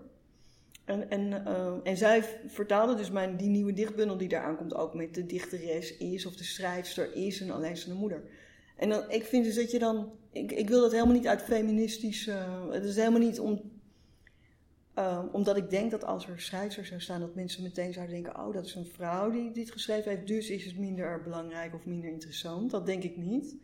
En, 0.89 1.09
en, 1.09 1.45
eh, 1.45 1.73
en 1.83 1.97
zij 1.97 2.23
vertaalde 2.47 2.95
dus 2.95 3.11
mijn, 3.11 3.37
die 3.37 3.49
nieuwe 3.49 3.73
dichtbundel 3.73 4.17
die 4.17 4.27
daar 4.27 4.43
aankomt 4.43 4.75
ook 4.75 4.93
met 4.93 5.13
de 5.13 5.25
dichteres 5.25 5.97
is 5.97 6.25
of 6.25 6.35
de 6.35 6.43
schrijfster 6.43 7.15
is 7.15 7.39
een 7.39 7.51
alleenstaande 7.51 7.99
moeder. 7.99 8.23
En 8.77 8.89
dan, 8.89 9.11
ik 9.11 9.23
vind 9.23 9.45
dus 9.45 9.55
dat 9.55 9.71
je 9.71 9.79
dan. 9.79 10.11
Ik, 10.31 10.51
ik 10.51 10.69
wil 10.69 10.81
dat 10.81 10.91
helemaal 10.91 11.13
niet 11.13 11.27
uit 11.27 11.41
feministische. 11.41 12.31
het 12.71 12.83
is 12.83 12.95
helemaal 12.95 13.19
niet 13.19 13.39
om. 13.39 13.71
eh, 14.93 15.23
omdat 15.31 15.57
ik 15.57 15.69
denk 15.69 15.91
dat 15.91 16.03
als 16.03 16.27
er 16.27 16.39
schrijfster 16.39 16.85
zou 16.85 17.01
staan, 17.01 17.19
dat 17.19 17.35
mensen 17.35 17.63
meteen 17.63 17.93
zouden 17.93 18.15
denken: 18.15 18.45
oh, 18.45 18.53
dat 18.53 18.65
is 18.65 18.75
een 18.75 18.85
vrouw 18.85 19.29
die 19.31 19.51
dit 19.51 19.71
geschreven 19.71 20.11
heeft, 20.11 20.27
dus 20.27 20.49
is 20.49 20.65
het 20.65 20.77
minder 20.77 21.21
belangrijk 21.21 21.73
of 21.73 21.85
minder 21.85 22.09
interessant. 22.09 22.71
Dat 22.71 22.85
denk 22.85 23.03
ik 23.03 23.17
niet. 23.17 23.57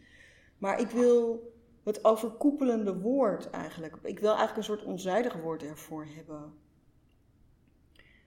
Maar 0.58 0.80
ik 0.80 0.90
wil 0.90 1.52
het 1.84 2.06
overkoepelende 2.06 3.00
woord 3.00 3.50
eigenlijk. 3.50 3.96
Ik 4.04 4.20
wil 4.20 4.30
eigenlijk 4.36 4.58
een 4.58 4.76
soort 4.76 4.84
onzijdig 4.84 5.34
woord 5.34 5.64
ervoor 5.64 6.06
hebben. 6.16 6.64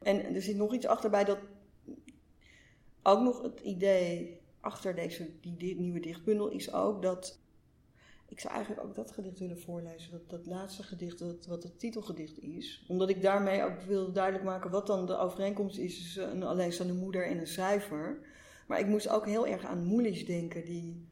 En 0.03 0.35
er 0.35 0.43
zit 0.43 0.57
nog 0.57 0.75
iets 0.75 0.87
achter 0.87 1.11
bij 1.11 1.25
dat. 1.25 1.39
Ook 3.03 3.21
nog 3.21 3.43
het 3.43 3.61
idee 3.61 4.41
achter 4.61 4.95
deze 4.95 5.31
die, 5.41 5.57
di- 5.57 5.75
nieuwe 5.75 6.01
dichtbundel 6.01 6.49
is 6.49 6.73
ook 6.73 7.03
dat. 7.03 7.39
Ik 8.29 8.41
zou 8.41 8.55
eigenlijk 8.55 8.87
ook 8.87 8.95
dat 8.95 9.11
gedicht 9.11 9.39
willen 9.39 9.61
voorlezen, 9.61 10.11
dat, 10.11 10.31
dat 10.31 10.47
laatste 10.47 10.83
gedicht, 10.83 11.19
dat, 11.19 11.47
wat 11.47 11.63
het 11.63 11.79
titelgedicht 11.79 12.39
is. 12.39 12.85
Omdat 12.89 13.09
ik 13.09 13.23
daarmee 13.23 13.63
ook 13.63 13.81
wil 13.81 14.13
duidelijk 14.13 14.45
maken 14.45 14.71
wat 14.71 14.87
dan 14.87 15.07
de 15.07 15.17
overeenkomst 15.17 15.79
is 15.79 15.97
tussen 15.97 16.31
een 16.31 16.43
alleenstaande 16.43 16.93
moeder 16.93 17.27
en 17.27 17.39
een 17.39 17.47
schrijver. 17.47 18.19
Maar 18.67 18.79
ik 18.79 18.87
moest 18.87 19.09
ook 19.09 19.27
heel 19.27 19.47
erg 19.47 19.65
aan 19.65 19.85
Moelis 19.85 20.27
denken, 20.27 20.65
die 20.65 21.07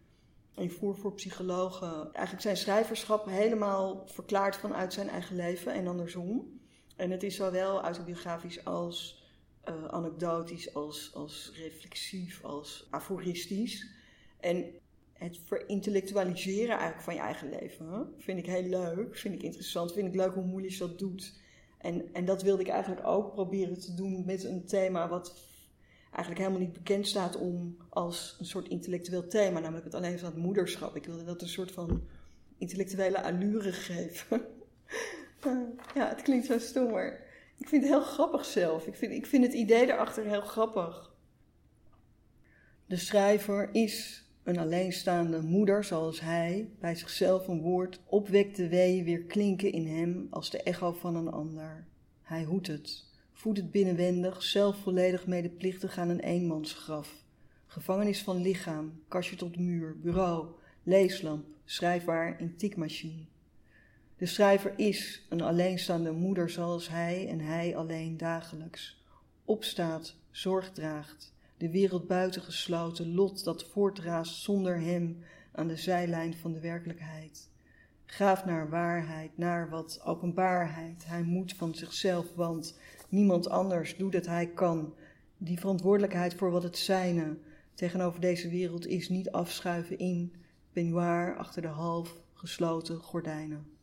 in 0.55 0.71
Voer 0.71 0.97
voor 0.97 1.15
Psychologen 1.15 2.13
eigenlijk 2.13 2.43
zijn 2.43 2.57
schrijverschap 2.57 3.27
helemaal 3.27 4.03
verklaart 4.07 4.57
vanuit 4.57 4.93
zijn 4.93 5.09
eigen 5.09 5.37
leven 5.37 5.73
en 5.73 5.87
andersom. 5.87 6.56
En 6.97 7.11
het 7.11 7.23
is 7.23 7.37
zowel 7.37 7.81
autobiografisch 7.81 8.65
als 8.65 9.25
eh, 9.61 9.85
anekdotisch, 9.85 10.75
als, 10.75 11.11
als 11.15 11.53
reflexief, 11.55 12.45
als 12.45 12.87
aforistisch. 12.91 13.91
En 14.41 14.65
het 15.13 15.39
verintellectualiseren 15.45 16.75
eigenlijk 16.75 17.03
van 17.03 17.15
je 17.15 17.21
eigen 17.21 17.49
leven 17.49 18.15
vind 18.19 18.39
ik 18.39 18.47
heel 18.47 18.69
leuk, 18.69 19.17
vind 19.19 19.35
ik 19.35 19.43
interessant, 19.43 19.93
vind 19.93 20.09
ik 20.09 20.15
leuk 20.15 20.35
hoe 20.35 20.45
Moelis 20.45 20.79
dat 20.79 20.99
doet. 20.99 21.41
En, 21.79 22.15
en 22.15 22.25
dat 22.25 22.43
wilde 22.43 22.63
ik 22.63 22.69
eigenlijk 22.69 23.07
ook 23.07 23.33
proberen 23.33 23.81
te 23.81 23.95
doen 23.95 24.25
met 24.25 24.45
een 24.45 24.65
thema 24.65 25.09
wat 25.09 25.35
eigenlijk 26.11 26.39
helemaal 26.39 26.67
niet 26.67 26.73
bekend 26.73 27.07
staat 27.07 27.37
om 27.37 27.77
als 27.89 28.37
een 28.39 28.47
soort 28.47 28.69
intellectueel 28.69 29.29
thema, 29.29 29.61
namelijk 29.61 29.85
het 29.85 29.95
alleenstaand 29.95 30.37
moederschap. 30.37 30.97
Ik 30.97 31.05
wilde 31.05 31.25
dat 31.25 31.43
een 31.43 31.49
soort 31.49 31.73
van 31.73 32.03
intellectuele 32.59 33.23
allure 33.23 33.73
geven. 33.73 34.45
ja, 35.95 36.09
het 36.09 36.23
klinkt 36.23 36.47
zo 36.47 36.59
stom, 36.59 36.91
maar 36.91 37.21
ik 37.59 37.69
vind 37.69 37.83
het 37.83 37.93
heel 37.93 38.03
grappig 38.03 38.45
zelf. 38.45 38.87
Ik 38.87 38.95
vind, 38.95 39.13
ik 39.13 39.27
vind 39.27 39.45
het 39.45 39.55
idee 39.55 39.93
erachter 39.93 40.25
heel 40.25 40.41
grappig. 40.41 41.15
De 42.87 42.97
schrijver 42.97 43.69
is 43.73 44.25
een 44.43 44.59
alleenstaande 44.59 45.43
moeder 45.43 45.85
zoals 45.85 46.21
hij, 46.21 46.71
bij 46.81 46.95
zichzelf 46.95 47.49
een 47.49 47.61
woord, 47.61 48.01
opwekt 48.05 48.57
de 48.57 48.69
weeën 48.69 49.05
weer 49.05 49.23
klinken 49.23 49.73
in 49.73 49.87
hem 49.87 50.27
als 50.31 50.51
de 50.51 50.63
echo 50.63 50.93
van 50.93 51.17
een 51.17 51.31
ander. 51.31 51.87
Hij 52.23 52.45
hoedt 52.45 52.67
het, 52.67 53.05
voedt 53.33 53.59
het 53.59 53.71
binnenwendig, 53.71 54.43
zelf 54.43 54.77
volledig 54.77 55.27
medeplichtig 55.27 55.99
aan 55.99 56.09
een 56.09 56.21
eenmansgraf. 56.21 57.25
Gevangenis 57.67 58.23
van 58.23 58.43
lichaam, 58.43 59.03
kastje 59.09 59.37
tot 59.37 59.57
muur, 59.59 59.97
bureau, 60.01 60.47
leeslamp, 60.83 61.47
schrijfbaar, 61.65 62.41
intiekmachine. 62.41 63.25
De 64.19 64.27
schrijver 64.27 64.73
is 64.77 65.27
een 65.29 65.41
alleenstaande 65.41 66.13
moeder 66.13 66.51
zoals 66.51 66.89
hij 66.89 67.29
en 67.29 67.41
hij 67.41 67.77
alleen 67.77 68.17
dagelijks. 68.17 69.05
Opstaat, 69.45 70.17
zorg 70.31 70.73
draagt, 70.73 71.35
de 71.57 71.71
wereld 71.71 72.07
buitengesloten, 72.07 73.15
lot 73.15 73.45
dat 73.45 73.65
voortraast 73.65 74.35
zonder 74.35 74.81
hem 74.81 75.19
aan 75.53 75.69
de 75.69 75.77
zijlijn 75.77 76.35
van 76.35 76.53
de 76.53 76.61
werkelijkheid. 76.61 77.51
Graaft 78.07 78.45
naar 78.45 78.71
waarheid, 78.71 79.39
naar 79.39 79.69
wat 79.69 80.01
openbaarheid. 80.05 81.07
Hij 81.07 81.23
moet 81.23 81.55
van 81.55 81.75
zichzelf, 81.75 82.35
want 82.35 82.79
niemand 83.09 83.49
anders 83.49 83.97
doet 83.97 84.13
het 84.13 84.27
hij 84.27 84.47
kan. 84.47 84.95
Die 85.39 85.59
verantwoordelijkheid 85.59 86.35
voor 86.35 86.51
wat 86.51 86.63
het 86.63 86.79
zijne 86.79 87.37
tegenover 87.75 88.21
deze 88.21 88.49
wereld 88.49 88.87
is 88.87 89.09
niet 89.09 89.31
afschuiven 89.31 89.99
in 89.99 90.33
peignoir 90.73 91.37
achter 91.37 91.63
de 91.63 91.69
half 91.69 92.21
gesloten 92.33 92.97
gordijnen. 92.97 93.76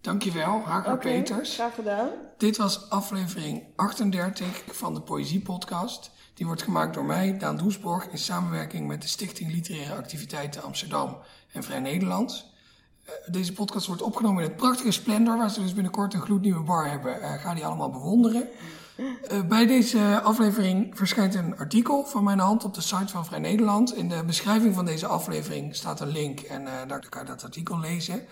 Dankjewel, 0.00 0.62
Hager 0.64 0.92
Oké, 0.92 1.08
Peters. 1.08 1.54
Graag 1.54 1.74
gedaan. 1.74 2.08
Dit 2.36 2.56
was 2.56 2.90
aflevering 2.90 3.62
38 3.76 4.62
van 4.66 4.94
de 4.94 5.00
Poëzie 5.00 5.40
Podcast. 5.40 6.10
Die 6.34 6.46
wordt 6.46 6.62
gemaakt 6.62 6.94
door 6.94 7.04
mij, 7.04 7.38
Daan 7.38 7.56
Doesborg, 7.56 8.06
in 8.06 8.18
samenwerking 8.18 8.86
met 8.86 9.02
de 9.02 9.08
Stichting 9.08 9.52
Literaire 9.52 9.94
Activiteiten 9.94 10.62
Amsterdam 10.62 11.18
en 11.52 11.62
Vrij 11.62 11.80
Nederland. 11.80 12.46
Eh, 13.04 13.12
Deze 13.32 13.52
podcast 13.52 13.86
wordt 13.86 14.02
opgenomen 14.02 14.42
in 14.42 14.48
het 14.48 14.58
prachtige 14.58 14.90
Splendor, 14.90 15.36
waar 15.38 15.50
ze 15.50 15.60
dus 15.60 15.74
binnenkort 15.74 16.14
een 16.14 16.20
gloednieuwe 16.20 16.62
bar 16.62 16.90
hebben. 16.90 17.22
Eh, 17.22 17.32
ga 17.32 17.54
die 17.54 17.66
allemaal 17.66 17.90
bewonderen. 17.90 18.48
Eh, 19.28 19.40
bij 19.48 19.66
deze 19.66 20.20
aflevering 20.22 20.96
verschijnt 20.96 21.34
een 21.34 21.58
artikel 21.58 22.04
van 22.04 22.24
mijn 22.24 22.38
hand 22.38 22.64
op 22.64 22.74
de 22.74 22.80
site 22.80 23.08
van 23.08 23.24
Vrij 23.26 23.38
Nederland. 23.38 23.94
In 23.94 24.08
de 24.08 24.24
beschrijving 24.24 24.74
van 24.74 24.84
deze 24.84 25.06
aflevering 25.06 25.76
staat 25.76 26.00
een 26.00 26.08
link 26.08 26.40
en 26.40 26.66
eh, 26.66 26.72
daar 26.88 27.08
kan 27.08 27.22
je 27.22 27.28
dat 27.28 27.44
artikel 27.44 27.78
lezen. 27.80 28.22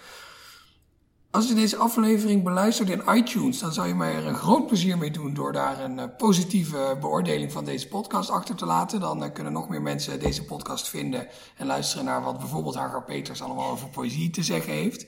Als 1.38 1.48
je 1.48 1.54
deze 1.54 1.76
aflevering 1.76 2.44
beluistert 2.44 2.88
in 2.88 3.02
iTunes, 3.14 3.58
dan 3.58 3.72
zou 3.72 3.88
je 3.88 3.94
mij 3.94 4.14
er 4.14 4.26
een 4.26 4.34
groot 4.34 4.66
plezier 4.66 4.98
mee 4.98 5.10
doen 5.10 5.34
door 5.34 5.52
daar 5.52 5.80
een 5.80 5.98
uh, 5.98 6.04
positieve 6.16 6.96
beoordeling 7.00 7.52
van 7.52 7.64
deze 7.64 7.88
podcast 7.88 8.30
achter 8.30 8.54
te 8.54 8.66
laten. 8.66 9.00
Dan 9.00 9.22
uh, 9.22 9.32
kunnen 9.32 9.52
nog 9.52 9.68
meer 9.68 9.82
mensen 9.82 10.20
deze 10.20 10.44
podcast 10.44 10.88
vinden 10.88 11.26
en 11.56 11.66
luisteren 11.66 12.04
naar 12.04 12.22
wat 12.22 12.38
bijvoorbeeld 12.38 12.74
Hagar 12.74 13.04
Peters 13.04 13.42
allemaal 13.42 13.70
over 13.70 13.88
poëzie 13.88 14.30
te 14.30 14.42
zeggen 14.42 14.72
heeft. 14.72 15.06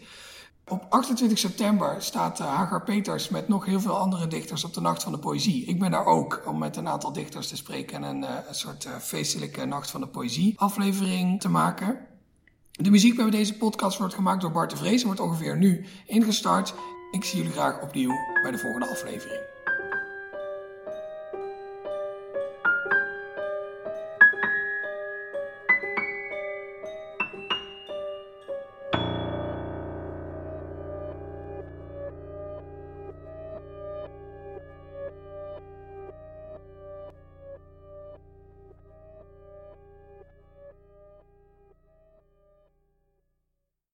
Op 0.68 0.86
28 0.88 1.38
september 1.38 1.96
staat 1.98 2.40
uh, 2.40 2.46
Hagar 2.46 2.82
Peters 2.82 3.28
met 3.28 3.48
nog 3.48 3.64
heel 3.64 3.80
veel 3.80 3.98
andere 3.98 4.26
dichters 4.26 4.64
op 4.64 4.74
de 4.74 4.80
Nacht 4.80 5.02
van 5.02 5.12
de 5.12 5.18
Poëzie. 5.18 5.64
Ik 5.64 5.78
ben 5.78 5.90
daar 5.90 6.06
ook 6.06 6.42
om 6.46 6.58
met 6.58 6.76
een 6.76 6.88
aantal 6.88 7.12
dichters 7.12 7.48
te 7.48 7.56
spreken 7.56 8.04
en 8.04 8.22
een, 8.22 8.22
een 8.48 8.54
soort 8.54 8.88
feestelijke 9.00 9.64
Nacht 9.64 9.90
van 9.90 10.00
de 10.00 10.08
Poëzie 10.08 10.54
aflevering 10.56 11.40
te 11.40 11.48
maken. 11.48 12.09
De 12.72 12.90
muziek 12.90 13.16
bij 13.16 13.30
deze 13.30 13.56
podcast 13.56 13.98
wordt 13.98 14.14
gemaakt 14.14 14.40
door 14.40 14.50
Bart 14.50 14.70
de 14.70 14.76
Vrees 14.76 15.00
en 15.00 15.06
wordt 15.06 15.20
ongeveer 15.20 15.56
nu 15.56 15.85
ingestart. 16.06 16.74
Ik 17.11 17.24
zie 17.24 17.38
jullie 17.38 17.52
graag 17.52 17.83
opnieuw 17.83 18.14
bij 18.42 18.50
de 18.50 18.59
volgende 18.59 18.88
aflevering. 18.88 19.49